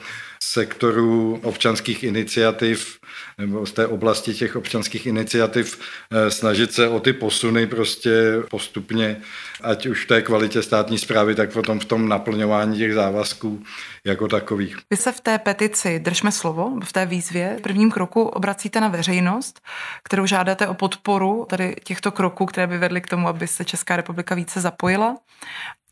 sektoru 0.43 1.39
občanských 1.43 2.04
iniciativ 2.04 3.00
nebo 3.38 3.65
z 3.65 3.71
té 3.71 3.88
oblasti 3.88 4.34
těch 4.34 4.56
občanských 4.56 5.06
iniciativ 5.06 5.80
eh, 6.12 6.32
snažit 6.32 6.74
se 6.74 6.88
o 6.88 7.00
ty 7.00 7.13
posuny 7.13 7.67
prostě 7.67 8.12
postupně, 8.50 9.21
ať 9.62 9.86
už 9.86 10.06
v 10.06 10.08
té 10.08 10.21
kvalitě 10.21 10.63
státní 10.63 10.98
zprávy, 10.98 11.36
tak 11.36 11.54
potom 11.54 11.80
v 11.80 11.86
tom 11.86 12.10
naplňování 12.10 12.78
těch 12.78 12.93
závazků 12.93 13.63
jako 14.06 14.28
takových. 14.28 14.78
Vy 14.91 14.98
se 14.98 15.12
v 15.12 15.19
té 15.19 15.38
petici 15.38 16.00
Držme 16.00 16.32
slovo, 16.32 16.80
v 16.84 16.93
té 16.93 17.06
výzvě, 17.06 17.56
v 17.60 17.62
prvním 17.62 17.91
kroku 17.91 18.21
obracíte 18.21 18.82
na 18.82 18.88
veřejnost, 18.88 19.62
kterou 20.04 20.26
žádáte 20.26 20.67
o 20.67 20.74
podporu 20.74 21.45
tady 21.50 21.76
těchto 21.84 22.12
kroků, 22.12 22.45
které 22.45 22.67
by 22.67 22.78
vedly 22.78 23.02
k 23.02 23.08
tomu, 23.08 23.28
aby 23.28 23.48
se 23.48 23.65
Česká 23.65 23.95
republika 23.95 24.36
více 24.36 24.62
zapojila. 24.62 25.17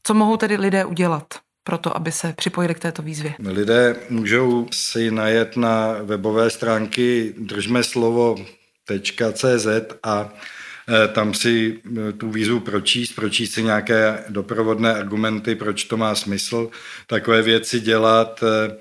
Co 0.03 0.13
mohou 0.13 0.37
tedy 0.37 0.55
lidé 0.55 0.85
udělat? 0.85 1.23
Pro 1.63 1.77
to, 1.77 1.97
aby 1.97 2.11
se 2.11 2.33
připojili 2.33 2.75
k 2.75 2.79
této 2.79 3.01
výzvě? 3.01 3.35
Lidé 3.39 3.95
můžou 4.09 4.67
si 4.71 5.11
najet 5.11 5.57
na 5.57 5.93
webové 6.03 6.49
stránky 6.49 7.33
držme 7.37 7.83
slovo.cz 7.83 9.67
a 10.03 10.33
e, 11.03 11.07
tam 11.07 11.33
si 11.33 11.79
e, 12.09 12.11
tu 12.11 12.29
výzvu 12.29 12.59
pročíst, 12.59 13.15
pročíst 13.15 13.53
si 13.53 13.63
nějaké 13.63 14.23
doprovodné 14.29 14.95
argumenty, 14.95 15.55
proč 15.55 15.83
to 15.83 15.97
má 15.97 16.15
smysl, 16.15 16.69
takové 17.07 17.41
věci 17.41 17.79
dělat 17.79 18.43
e, 18.43 18.77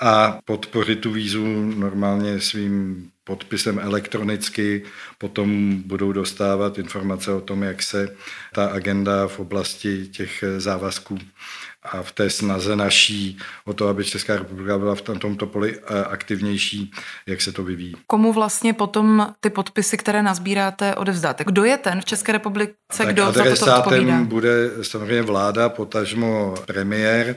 a 0.00 0.38
podpořit 0.44 1.00
tu 1.00 1.12
výzvu 1.12 1.72
normálně 1.76 2.40
svým 2.40 3.10
podpisem 3.24 3.78
elektronicky, 3.78 4.82
potom 5.18 5.76
budou 5.86 6.12
dostávat 6.12 6.78
informace 6.78 7.32
o 7.32 7.40
tom, 7.40 7.62
jak 7.62 7.82
se 7.82 8.16
ta 8.52 8.66
agenda 8.66 9.28
v 9.28 9.40
oblasti 9.40 10.06
těch 10.06 10.44
závazků 10.58 11.18
a 11.82 12.02
v 12.02 12.12
té 12.12 12.30
snaze 12.30 12.76
naší 12.76 13.38
o 13.64 13.72
to, 13.72 13.88
aby 13.88 14.04
Česká 14.04 14.36
republika 14.36 14.78
byla 14.78 14.94
v 14.94 15.00
tomto 15.00 15.46
poli 15.46 15.78
eh, 15.78 16.04
aktivnější, 16.04 16.92
jak 17.26 17.40
se 17.40 17.52
to 17.52 17.64
vyvíjí. 17.64 17.94
Komu 18.06 18.32
vlastně 18.32 18.72
potom 18.72 19.34
ty 19.40 19.50
podpisy, 19.50 19.96
které 19.96 20.22
nazbíráte, 20.22 20.94
odevzdáte? 20.94 21.44
Kdo 21.44 21.64
je 21.64 21.78
ten 21.78 22.00
v 22.00 22.04
České 22.04 22.32
republice, 22.32 22.74
tak 22.96 23.12
kdo 23.12 23.32
za 23.32 23.44
to 23.44 23.78
odpovídá? 23.78 24.20
bude 24.24 24.70
samozřejmě 24.82 25.22
vláda, 25.22 25.68
potažmo 25.68 26.54
premiér, 26.66 27.36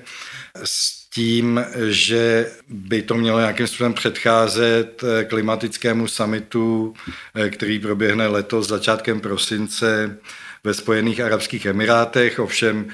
s 0.63 1.06
tím, 1.17 1.65
že 1.89 2.51
by 2.69 3.01
to 3.01 3.15
mělo 3.15 3.39
nějakým 3.39 3.67
způsobem 3.67 3.93
předcházet 3.93 5.03
eh, 5.03 5.23
klimatickému 5.25 6.07
summitu, 6.07 6.93
eh, 7.35 7.49
který 7.49 7.79
proběhne 7.79 8.27
letos 8.27 8.67
začátkem 8.67 9.19
prosince 9.19 10.17
ve 10.63 10.73
Spojených 10.73 11.19
Arabských 11.19 11.65
Emirátech. 11.65 12.39
Ovšem 12.39 12.87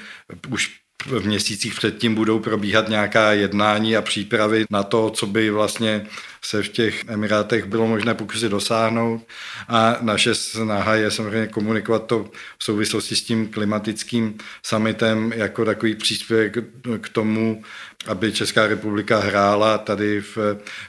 už 0.48 0.83
v 1.06 1.26
měsících 1.26 1.74
předtím 1.74 2.14
budou 2.14 2.38
probíhat 2.38 2.88
nějaká 2.88 3.32
jednání 3.32 3.96
a 3.96 4.02
přípravy 4.02 4.64
na 4.70 4.82
to, 4.82 5.10
co 5.10 5.26
by 5.26 5.50
vlastně 5.50 6.06
se 6.42 6.62
v 6.62 6.68
těch 6.68 7.04
Emirátech 7.08 7.64
bylo 7.64 7.86
možné 7.86 8.14
pokusit 8.14 8.50
dosáhnout. 8.50 9.26
A 9.68 9.96
naše 10.00 10.34
snaha 10.34 10.94
je 10.94 11.10
samozřejmě 11.10 11.46
komunikovat 11.46 12.06
to 12.06 12.30
v 12.58 12.64
souvislosti 12.64 13.16
s 13.16 13.22
tím 13.22 13.48
klimatickým 13.48 14.38
summitem 14.62 15.32
jako 15.36 15.64
takový 15.64 15.94
příspěvek 15.94 16.58
k 17.00 17.08
tomu, 17.08 17.62
aby 18.06 18.32
Česká 18.32 18.66
republika 18.66 19.18
hrála 19.18 19.78
tady 19.78 20.20
v, 20.20 20.38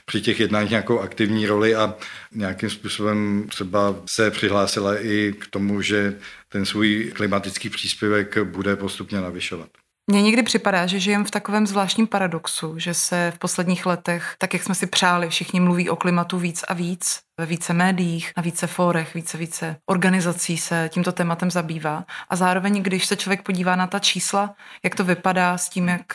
při 0.06 0.20
těch 0.20 0.40
jednáních 0.40 0.70
nějakou 0.70 1.00
aktivní 1.00 1.46
roli 1.46 1.74
a 1.74 1.94
nějakým 2.32 2.70
způsobem 2.70 3.46
třeba 3.48 3.96
se 4.06 4.30
přihlásila 4.30 5.00
i 5.00 5.34
k 5.38 5.46
tomu, 5.46 5.82
že 5.82 6.18
ten 6.48 6.66
svůj 6.66 7.12
klimatický 7.14 7.68
příspěvek 7.70 8.38
bude 8.38 8.76
postupně 8.76 9.20
navyšovat. 9.20 9.68
Mně 10.10 10.22
někdy 10.22 10.42
připadá, 10.42 10.86
že 10.86 11.00
žijeme 11.00 11.24
v 11.24 11.30
takovém 11.30 11.66
zvláštním 11.66 12.06
paradoxu, 12.06 12.78
že 12.78 12.94
se 12.94 13.32
v 13.34 13.38
posledních 13.38 13.86
letech, 13.86 14.34
tak 14.38 14.54
jak 14.54 14.62
jsme 14.62 14.74
si 14.74 14.86
přáli, 14.86 15.28
všichni 15.28 15.60
mluví 15.60 15.90
o 15.90 15.96
klimatu 15.96 16.38
víc 16.38 16.64
a 16.68 16.74
víc, 16.74 17.20
ve 17.40 17.46
více 17.46 17.72
médiích, 17.72 18.32
na 18.36 18.42
více 18.42 18.66
fórech, 18.66 19.14
více 19.14 19.38
více 19.38 19.76
organizací 19.86 20.56
se 20.56 20.90
tímto 20.92 21.12
tématem 21.12 21.50
zabývá. 21.50 22.04
A 22.28 22.36
zároveň, 22.36 22.82
když 22.82 23.06
se 23.06 23.16
člověk 23.16 23.42
podívá 23.42 23.76
na 23.76 23.86
ta 23.86 23.98
čísla, 23.98 24.54
jak 24.84 24.94
to 24.94 25.04
vypadá 25.04 25.58
s 25.58 25.68
tím, 25.68 25.88
jak 25.88 26.12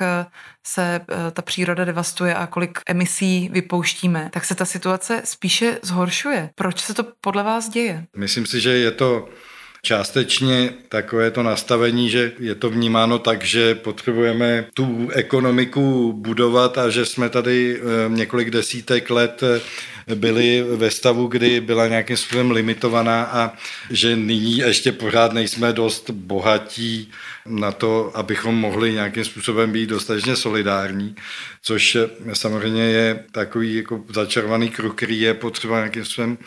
se 0.67 1.01
eh, 1.09 1.31
ta 1.31 1.41
příroda 1.41 1.85
devastuje 1.85 2.35
a 2.35 2.47
kolik 2.47 2.79
emisí 2.85 3.49
vypouštíme, 3.51 4.29
tak 4.33 4.45
se 4.45 4.55
ta 4.55 4.65
situace 4.65 5.21
spíše 5.25 5.79
zhoršuje. 5.81 6.49
Proč 6.55 6.79
se 6.79 6.93
to 6.93 7.03
podle 7.21 7.43
vás 7.43 7.69
děje? 7.69 8.05
Myslím 8.17 8.45
si, 8.45 8.61
že 8.61 8.69
je 8.69 8.91
to 8.91 9.29
částečně 9.81 10.73
takové 10.89 11.31
to 11.31 11.43
nastavení, 11.43 12.09
že 12.09 12.31
je 12.39 12.55
to 12.55 12.69
vnímáno 12.69 13.19
tak, 13.19 13.43
že 13.43 13.75
potřebujeme 13.75 14.65
tu 14.73 15.09
ekonomiku 15.13 16.13
budovat 16.13 16.77
a 16.77 16.89
že 16.89 17.05
jsme 17.05 17.29
tady 17.29 17.79
eh, 17.79 18.09
několik 18.09 18.49
desítek 18.49 19.09
let 19.09 19.43
byli 20.15 20.65
ve 20.75 20.91
stavu, 20.91 21.27
kdy 21.27 21.61
byla 21.61 21.87
nějakým 21.87 22.17
způsobem 22.17 22.51
limitovaná 22.51 23.23
a 23.23 23.53
že 23.89 24.15
nyní 24.15 24.57
ještě 24.57 24.91
pořád 24.91 25.33
nejsme 25.33 25.73
dost 25.73 26.09
bohatí 26.09 27.11
na 27.45 27.71
to, 27.71 28.11
abychom 28.13 28.55
mohli 28.55 28.93
nějakým 28.93 29.25
způsobem 29.25 29.71
být 29.71 29.89
dostatečně 29.89 30.35
solidární, 30.35 31.15
což 31.63 31.97
samozřejmě 32.33 32.83
je 32.83 33.23
takový 33.31 33.75
jako 33.75 34.03
začarovaný 34.09 34.69
kruh, 34.69 34.95
který 34.95 35.21
je 35.21 35.33
potřeba 35.33 35.77
nějakým 35.77 36.05
způsobem 36.05 36.37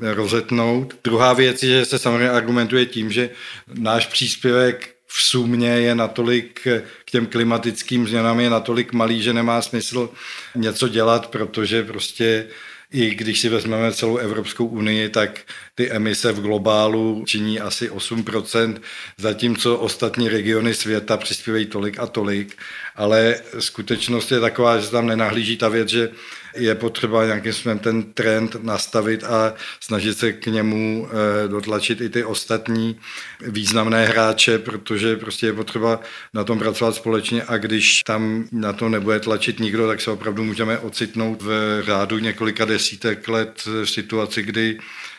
rozetnout. 0.00 0.94
Druhá 1.04 1.32
věc 1.32 1.62
je, 1.62 1.78
že 1.78 1.84
se 1.84 1.98
samozřejmě 1.98 2.30
argumentuje 2.30 2.86
tím, 2.86 3.12
že 3.12 3.30
náš 3.74 4.06
příspěvek 4.06 4.94
v 5.14 5.22
sumě 5.22 5.68
je 5.68 5.94
natolik 5.94 6.60
k 7.04 7.10
těm 7.10 7.26
klimatickým 7.26 8.08
změnám 8.08 8.40
je 8.40 8.50
natolik 8.50 8.92
malý, 8.92 9.22
že 9.22 9.32
nemá 9.32 9.62
smysl 9.62 10.10
něco 10.54 10.88
dělat, 10.88 11.26
protože 11.26 11.82
prostě 11.82 12.46
i 12.92 13.14
když 13.14 13.40
si 13.40 13.48
vezmeme 13.48 13.92
celou 13.92 14.16
Evropskou 14.16 14.66
unii, 14.66 15.08
tak 15.08 15.40
ty 15.74 15.90
emise 15.90 16.32
v 16.32 16.40
globálu 16.40 17.24
činí 17.26 17.60
asi 17.60 17.90
8%, 17.90 18.80
zatímco 19.18 19.78
ostatní 19.78 20.28
regiony 20.28 20.74
světa 20.74 21.16
přispívají 21.16 21.66
tolik 21.66 21.98
a 21.98 22.06
tolik. 22.06 22.56
Ale 22.96 23.36
skutečnost 23.58 24.32
je 24.32 24.40
taková, 24.40 24.78
že 24.78 24.90
tam 24.90 25.06
nenahlíží 25.06 25.56
ta 25.56 25.68
věc, 25.68 25.88
že 25.88 26.10
je 26.54 26.74
potřeba 26.74 27.26
nějakým 27.26 27.52
způsobem 27.52 27.78
ten 27.78 28.02
trend 28.02 28.56
nastavit 28.62 29.24
a 29.24 29.54
snažit 29.80 30.18
se 30.18 30.32
k 30.32 30.46
němu 30.46 31.08
eh, 31.08 31.48
dotlačit 31.48 32.00
i 32.00 32.08
ty 32.08 32.24
ostatní 32.24 32.96
významné 33.40 34.06
hráče, 34.06 34.58
protože 34.58 35.16
prostě 35.16 35.46
je 35.46 35.52
potřeba 35.52 36.00
na 36.34 36.44
tom 36.44 36.58
pracovat 36.58 36.94
společně 36.94 37.42
a 37.42 37.56
když 37.56 38.02
tam 38.02 38.44
na 38.52 38.72
to 38.72 38.88
nebude 38.88 39.20
tlačit 39.20 39.60
nikdo, 39.60 39.86
tak 39.86 40.00
se 40.00 40.10
opravdu 40.10 40.44
můžeme 40.44 40.78
ocitnout 40.78 41.42
v 41.42 41.82
řádu 41.82 42.18
několika 42.18 42.64
desítek 42.64 43.28
let 43.28 43.62
v 43.64 43.84
situaci, 43.84 44.42
kdy 44.42 44.78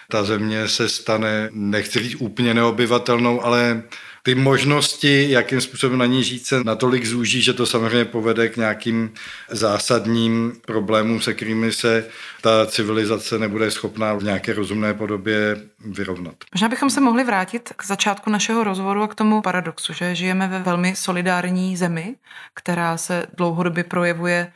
ta 0.10 0.24
země 0.24 0.68
se 0.68 0.90
stane, 0.90 1.50
nechci 1.52 2.00
říct 2.00 2.16
úplně 2.20 2.54
neobyvatelnou, 2.54 3.46
ale 3.46 3.84
ty 4.24 4.36
možnosti, 4.36 5.30
jakým 5.30 5.62
způsobem 5.62 5.98
na 5.98 6.06
ní 6.06 6.24
žít, 6.24 6.46
se 6.46 6.64
natolik 6.64 7.06
zúží, 7.06 7.42
že 7.42 7.54
to 7.54 7.66
samozřejmě 7.66 8.06
povede 8.06 8.50
k 8.50 8.58
nějakým 8.58 9.14
zásadním 9.50 10.54
problémům, 10.66 11.22
se 11.22 11.34
kterými 11.34 11.72
se 11.72 12.06
ta 12.42 12.66
civilizace 12.66 13.40
nebude 13.40 13.72
schopná 13.72 14.14
v 14.14 14.24
nějaké 14.24 14.54
rozumné 14.54 14.94
podobě 14.94 15.58
vyrovnat. 15.86 16.36
Možná 16.54 16.70
bychom 16.70 16.90
se 16.90 17.02
mohli 17.02 17.24
vrátit 17.24 17.74
k 17.76 17.86
začátku 17.86 18.30
našeho 18.30 18.64
rozhovoru 18.64 19.04
a 19.04 19.08
k 19.08 19.16
tomu 19.16 19.42
paradoxu, 19.42 19.94
že 19.94 20.16
žijeme 20.16 20.48
ve 20.48 20.60
velmi 20.60 20.96
solidární 20.96 21.78
zemi, 21.78 22.16
která 22.54 22.98
se 22.98 23.26
dlouhodobě 23.38 23.84
projevuje 23.84 24.52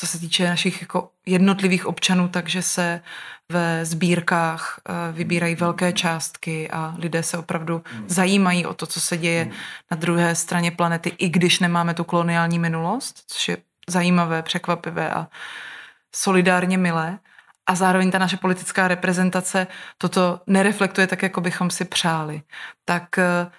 co 0.00 0.06
se 0.06 0.18
týče 0.18 0.48
našich 0.48 0.80
jako 0.80 1.10
jednotlivých 1.26 1.86
občanů, 1.86 2.28
takže 2.28 2.62
se 2.62 3.00
ve 3.48 3.84
sbírkách 3.84 4.80
eh, 4.88 5.12
vybírají 5.12 5.54
velké 5.54 5.92
částky 5.92 6.70
a 6.70 6.94
lidé 6.98 7.22
se 7.22 7.38
opravdu 7.38 7.82
zajímají 8.06 8.66
o 8.66 8.74
to, 8.74 8.86
co 8.86 9.00
se 9.00 9.16
děje 9.16 9.50
na 9.90 9.96
druhé 9.96 10.34
straně 10.34 10.70
planety, 10.70 11.12
i 11.18 11.28
když 11.28 11.60
nemáme 11.60 11.94
tu 11.94 12.04
koloniální 12.04 12.58
minulost, 12.58 13.24
což 13.26 13.48
je 13.48 13.56
zajímavé, 13.88 14.42
překvapivé 14.42 15.10
a 15.10 15.28
solidárně 16.14 16.78
milé. 16.78 17.18
A 17.66 17.74
zároveň 17.74 18.10
ta 18.10 18.18
naše 18.18 18.36
politická 18.36 18.88
reprezentace 18.88 19.66
toto 19.98 20.40
nereflektuje 20.46 21.06
tak, 21.06 21.22
jako 21.22 21.40
bychom 21.40 21.70
si 21.70 21.84
přáli. 21.84 22.42
Tak 22.84 23.18
eh, 23.18 23.50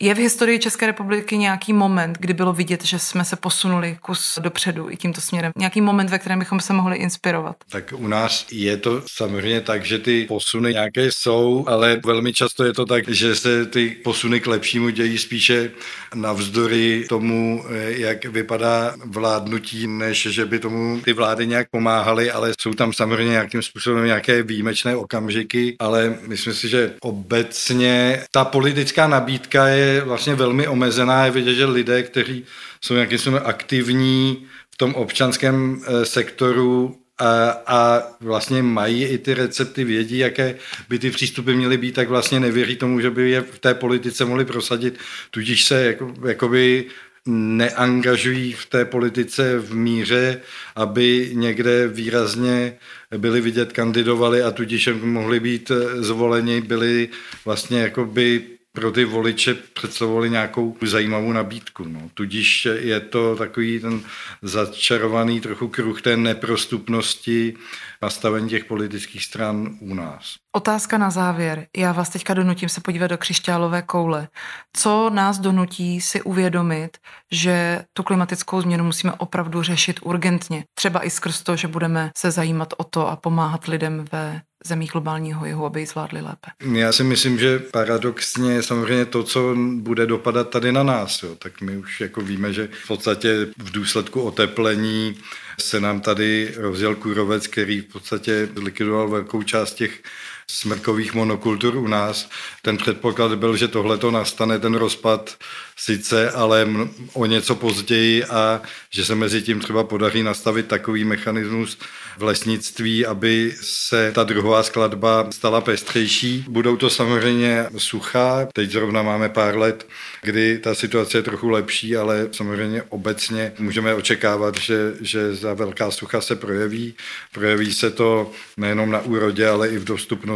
je 0.00 0.14
v 0.14 0.18
historii 0.18 0.58
České 0.58 0.86
republiky 0.86 1.38
nějaký 1.38 1.72
moment, 1.72 2.18
kdy 2.20 2.34
bylo 2.34 2.52
vidět, 2.52 2.84
že 2.84 2.98
jsme 2.98 3.24
se 3.24 3.36
posunuli 3.36 3.98
kus 4.02 4.38
dopředu 4.42 4.90
i 4.90 4.96
tímto 4.96 5.20
směrem? 5.20 5.52
Nějaký 5.56 5.80
moment, 5.80 6.10
ve 6.10 6.18
kterém 6.18 6.38
bychom 6.38 6.60
se 6.60 6.72
mohli 6.72 6.96
inspirovat? 6.96 7.56
Tak 7.70 7.94
u 7.96 8.08
nás 8.08 8.46
je 8.52 8.76
to 8.76 9.02
samozřejmě 9.12 9.60
tak, 9.60 9.84
že 9.84 9.98
ty 9.98 10.24
posuny 10.28 10.72
nějaké 10.72 11.12
jsou, 11.12 11.64
ale 11.68 12.00
velmi 12.04 12.32
často 12.32 12.64
je 12.64 12.72
to 12.72 12.86
tak, 12.86 13.08
že 13.08 13.36
se 13.36 13.66
ty 13.66 13.90
posuny 14.04 14.40
k 14.40 14.46
lepšímu 14.46 14.90
dějí 14.90 15.18
spíše 15.18 15.70
navzdory 16.14 17.04
tomu, 17.08 17.64
jak 17.86 18.24
vypadá 18.24 18.94
vládnutí, 19.04 19.86
než 19.86 20.22
že 20.30 20.46
by 20.46 20.58
tomu 20.58 21.00
ty 21.00 21.12
vlády 21.12 21.46
nějak 21.46 21.70
pomáhaly, 21.70 22.30
ale 22.30 22.52
jsou 22.60 22.74
tam 22.74 22.92
samozřejmě 22.92 23.30
nějakým 23.30 23.62
způsobem 23.62 24.04
nějaké 24.04 24.42
výjimečné 24.42 24.96
okamžiky, 24.96 25.76
ale 25.78 26.18
myslím 26.26 26.54
si, 26.54 26.68
že 26.68 26.92
obecně 27.00 28.22
ta 28.30 28.44
politická 28.44 29.08
nabídka 29.08 29.68
je 29.68 29.85
vlastně 30.04 30.34
velmi 30.34 30.68
omezená. 30.68 31.24
Je 31.24 31.30
vidět, 31.30 31.54
že 31.54 31.64
lidé, 31.64 32.02
kteří 32.02 32.44
jsou 32.80 32.94
nějakým 32.94 33.18
způsobem 33.18 33.42
aktivní 33.44 34.46
v 34.70 34.76
tom 34.76 34.94
občanském 34.94 35.82
eh, 35.86 36.04
sektoru, 36.04 36.96
a, 37.18 37.50
a 37.66 38.02
vlastně 38.20 38.62
mají 38.62 39.04
i 39.04 39.18
ty 39.18 39.34
recepty, 39.34 39.84
vědí, 39.84 40.18
jaké 40.18 40.54
by 40.88 40.98
ty 40.98 41.10
přístupy 41.10 41.54
měly 41.54 41.76
být, 41.76 41.94
tak 41.94 42.08
vlastně 42.08 42.40
nevěří 42.40 42.76
tomu, 42.76 43.00
že 43.00 43.10
by 43.10 43.30
je 43.30 43.40
v 43.40 43.58
té 43.58 43.74
politice 43.74 44.24
mohli 44.24 44.44
prosadit, 44.44 44.98
tudíž 45.30 45.64
se 45.64 45.84
jako, 45.84 46.14
jakoby 46.28 46.84
neangažují 47.26 48.52
v 48.52 48.66
té 48.66 48.84
politice 48.84 49.58
v 49.58 49.74
míře, 49.74 50.40
aby 50.76 51.30
někde 51.32 51.88
výrazně 51.88 52.76
byli 53.16 53.40
vidět, 53.40 53.72
kandidovali 53.72 54.42
a 54.42 54.50
tudíž 54.50 54.88
mohli 55.02 55.40
být 55.40 55.70
zvoleni, 55.98 56.60
byli 56.60 57.08
vlastně 57.44 57.80
jakoby 57.80 58.42
pro 58.76 58.92
ty 58.92 59.04
voliče 59.04 59.54
představovali 59.54 60.30
nějakou 60.30 60.76
zajímavou 60.82 61.32
nabídku. 61.32 61.84
No. 61.84 62.00
Tudíž 62.14 62.68
je 62.74 63.00
to 63.00 63.36
takový 63.36 63.80
ten 63.80 64.00
začarovaný 64.42 65.40
trochu 65.40 65.68
kruh 65.68 66.02
té 66.02 66.16
neprostupnosti 66.16 67.54
nastavení 68.02 68.48
těch 68.48 68.64
politických 68.64 69.24
stran 69.24 69.76
u 69.80 69.94
nás. 69.94 70.34
Otázka 70.56 70.98
na 70.98 71.10
závěr. 71.10 71.66
Já 71.76 71.92
vás 71.92 72.08
teďka 72.08 72.34
donutím 72.34 72.68
se 72.68 72.80
podívat 72.80 73.06
do 73.06 73.18
křišťálové 73.18 73.82
koule. 73.82 74.28
Co 74.76 75.10
nás 75.10 75.38
donutí 75.38 76.00
si 76.00 76.22
uvědomit, 76.22 76.98
že 77.32 77.84
tu 77.92 78.02
klimatickou 78.02 78.60
změnu 78.60 78.84
musíme 78.84 79.12
opravdu 79.12 79.62
řešit 79.62 80.00
urgentně? 80.02 80.64
Třeba 80.74 81.06
i 81.06 81.10
skrz 81.10 81.42
to, 81.42 81.56
že 81.56 81.68
budeme 81.68 82.10
se 82.16 82.30
zajímat 82.30 82.74
o 82.76 82.84
to 82.84 83.08
a 83.08 83.16
pomáhat 83.16 83.64
lidem 83.64 84.04
ve 84.12 84.42
zemí 84.66 84.86
globálního 84.86 85.46
jihu, 85.46 85.66
aby 85.66 85.80
ji 85.80 85.86
zvládli 85.86 86.20
lépe. 86.20 86.50
Já 86.72 86.92
si 86.92 87.04
myslím, 87.04 87.38
že 87.38 87.58
paradoxně 87.58 88.52
je 88.52 88.62
samozřejmě 88.62 89.04
to, 89.04 89.22
co 89.22 89.56
bude 89.76 90.06
dopadat 90.06 90.50
tady 90.50 90.72
na 90.72 90.82
nás. 90.82 91.22
Jo. 91.22 91.34
Tak 91.38 91.60
my 91.60 91.76
už 91.76 92.00
jako 92.00 92.20
víme, 92.20 92.52
že 92.52 92.68
v 92.84 92.88
podstatě 92.88 93.46
v 93.58 93.70
důsledku 93.70 94.22
oteplení 94.22 95.16
se 95.60 95.80
nám 95.80 96.00
tady 96.00 96.54
rozjel 96.56 96.94
kůrovec, 96.94 97.46
který 97.46 97.80
v 97.80 97.92
podstatě 97.92 98.48
likvidoval 98.56 99.08
velkou 99.08 99.42
část 99.42 99.74
těch 99.74 100.02
smrkových 100.50 101.14
monokultur 101.14 101.76
u 101.76 101.88
nás. 101.88 102.28
Ten 102.62 102.76
předpoklad 102.76 103.34
byl, 103.34 103.56
že 103.56 103.68
tohle 103.68 103.98
to 103.98 104.10
nastane, 104.10 104.58
ten 104.58 104.74
rozpad 104.74 105.36
sice, 105.78 106.30
ale 106.30 106.68
o 107.12 107.26
něco 107.26 107.54
později 107.54 108.24
a 108.24 108.62
že 108.90 109.04
se 109.04 109.14
mezi 109.14 109.42
tím 109.42 109.60
třeba 109.60 109.84
podaří 109.84 110.22
nastavit 110.22 110.66
takový 110.66 111.04
mechanismus 111.04 111.78
v 112.18 112.22
lesnictví, 112.22 113.06
aby 113.06 113.54
se 113.60 114.12
ta 114.14 114.24
druhová 114.24 114.62
skladba 114.62 115.26
stala 115.30 115.60
pestřejší. 115.60 116.44
Budou 116.48 116.76
to 116.76 116.90
samozřejmě 116.90 117.66
suchá. 117.76 118.48
Teď 118.52 118.70
zrovna 118.70 119.02
máme 119.02 119.28
pár 119.28 119.58
let, 119.58 119.86
kdy 120.22 120.58
ta 120.58 120.74
situace 120.74 121.18
je 121.18 121.22
trochu 121.22 121.48
lepší, 121.48 121.96
ale 121.96 122.28
samozřejmě 122.32 122.82
obecně 122.82 123.52
můžeme 123.58 123.94
očekávat, 123.94 124.56
že, 124.56 124.94
že 125.00 125.34
za 125.34 125.54
velká 125.54 125.90
sucha 125.90 126.20
se 126.20 126.36
projeví. 126.36 126.94
Projeví 127.32 127.72
se 127.72 127.90
to 127.90 128.30
nejenom 128.56 128.90
na 128.90 129.00
úrodě, 129.00 129.48
ale 129.48 129.68
i 129.68 129.78
v 129.78 129.84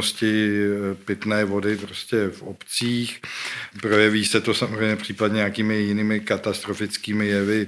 dostupnosti 0.01 0.51
pitné 1.05 1.45
vody 1.45 1.77
prostě 1.77 2.29
v 2.29 2.43
obcích. 2.43 3.21
Projeví 3.81 4.25
se 4.25 4.41
to 4.41 4.55
samozřejmě 4.55 4.97
případně 4.97 5.37
nějakými 5.37 5.77
jinými 5.77 6.21
katastrofickými 6.21 7.27
jevy 7.27 7.67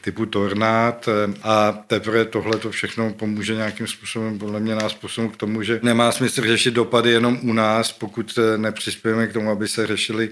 typu 0.00 0.26
tornád 0.26 1.08
a 1.42 1.72
teprve 1.72 2.24
tohle 2.24 2.58
to 2.58 2.70
všechno 2.70 3.12
pomůže 3.12 3.54
nějakým 3.54 3.86
způsobem 3.86 4.38
podle 4.38 4.60
mě 4.60 4.74
nás 4.74 4.94
posunout 4.94 5.28
k 5.28 5.36
tomu, 5.36 5.62
že 5.62 5.80
nemá 5.82 6.12
smysl 6.12 6.42
řešit 6.42 6.74
dopady 6.74 7.10
jenom 7.10 7.38
u 7.42 7.52
nás, 7.52 7.92
pokud 7.92 8.38
nepřispějeme 8.56 9.26
k 9.26 9.32
tomu, 9.32 9.50
aby 9.50 9.68
se 9.68 9.86
řešily 9.86 10.30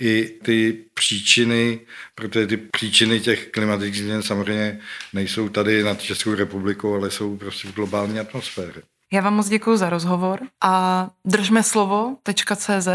i 0.00 0.38
ty 0.42 0.84
příčiny, 0.94 1.80
protože 2.14 2.46
ty 2.46 2.56
příčiny 2.56 3.20
těch 3.20 3.48
klimatických 3.50 4.02
změn 4.02 4.22
samozřejmě 4.22 4.80
nejsou 5.12 5.48
tady 5.48 5.82
nad 5.82 6.00
Českou 6.00 6.34
republikou, 6.34 6.94
ale 6.94 7.10
jsou 7.10 7.36
prostě 7.36 7.68
v 7.68 7.74
globální 7.74 8.20
atmosféře. 8.20 8.82
Já 9.12 9.20
vám 9.20 9.34
moc 9.34 9.48
děkuji 9.48 9.76
za 9.76 9.90
rozhovor 9.90 10.40
a 10.60 11.10
držme 11.24 11.62
slovo.cz 11.62 12.88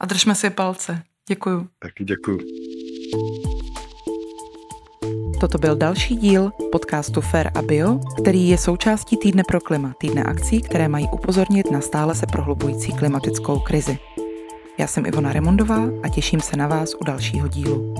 a 0.00 0.06
držme 0.06 0.34
si 0.34 0.50
palce. 0.50 1.02
Děkuju. 1.28 1.68
Taky 1.78 2.04
děkuju. 2.04 2.38
Toto 5.40 5.58
byl 5.58 5.76
další 5.76 6.16
díl 6.16 6.50
podcastu 6.72 7.20
Fair 7.20 7.50
a 7.54 7.62
Bio, 7.62 8.00
který 8.20 8.48
je 8.48 8.58
součástí 8.58 9.16
Týdne 9.16 9.42
pro 9.44 9.60
klima, 9.60 9.94
týdne 10.00 10.22
akcí, 10.22 10.62
které 10.62 10.88
mají 10.88 11.08
upozornit 11.12 11.70
na 11.70 11.80
stále 11.80 12.14
se 12.14 12.26
prohlubující 12.26 12.92
klimatickou 12.92 13.58
krizi. 13.58 13.98
Já 14.78 14.86
jsem 14.86 15.06
Ivona 15.06 15.32
Remondová 15.32 15.88
a 16.02 16.08
těším 16.08 16.40
se 16.40 16.56
na 16.56 16.66
vás 16.66 16.94
u 16.94 17.04
dalšího 17.04 17.48
dílu. 17.48 17.94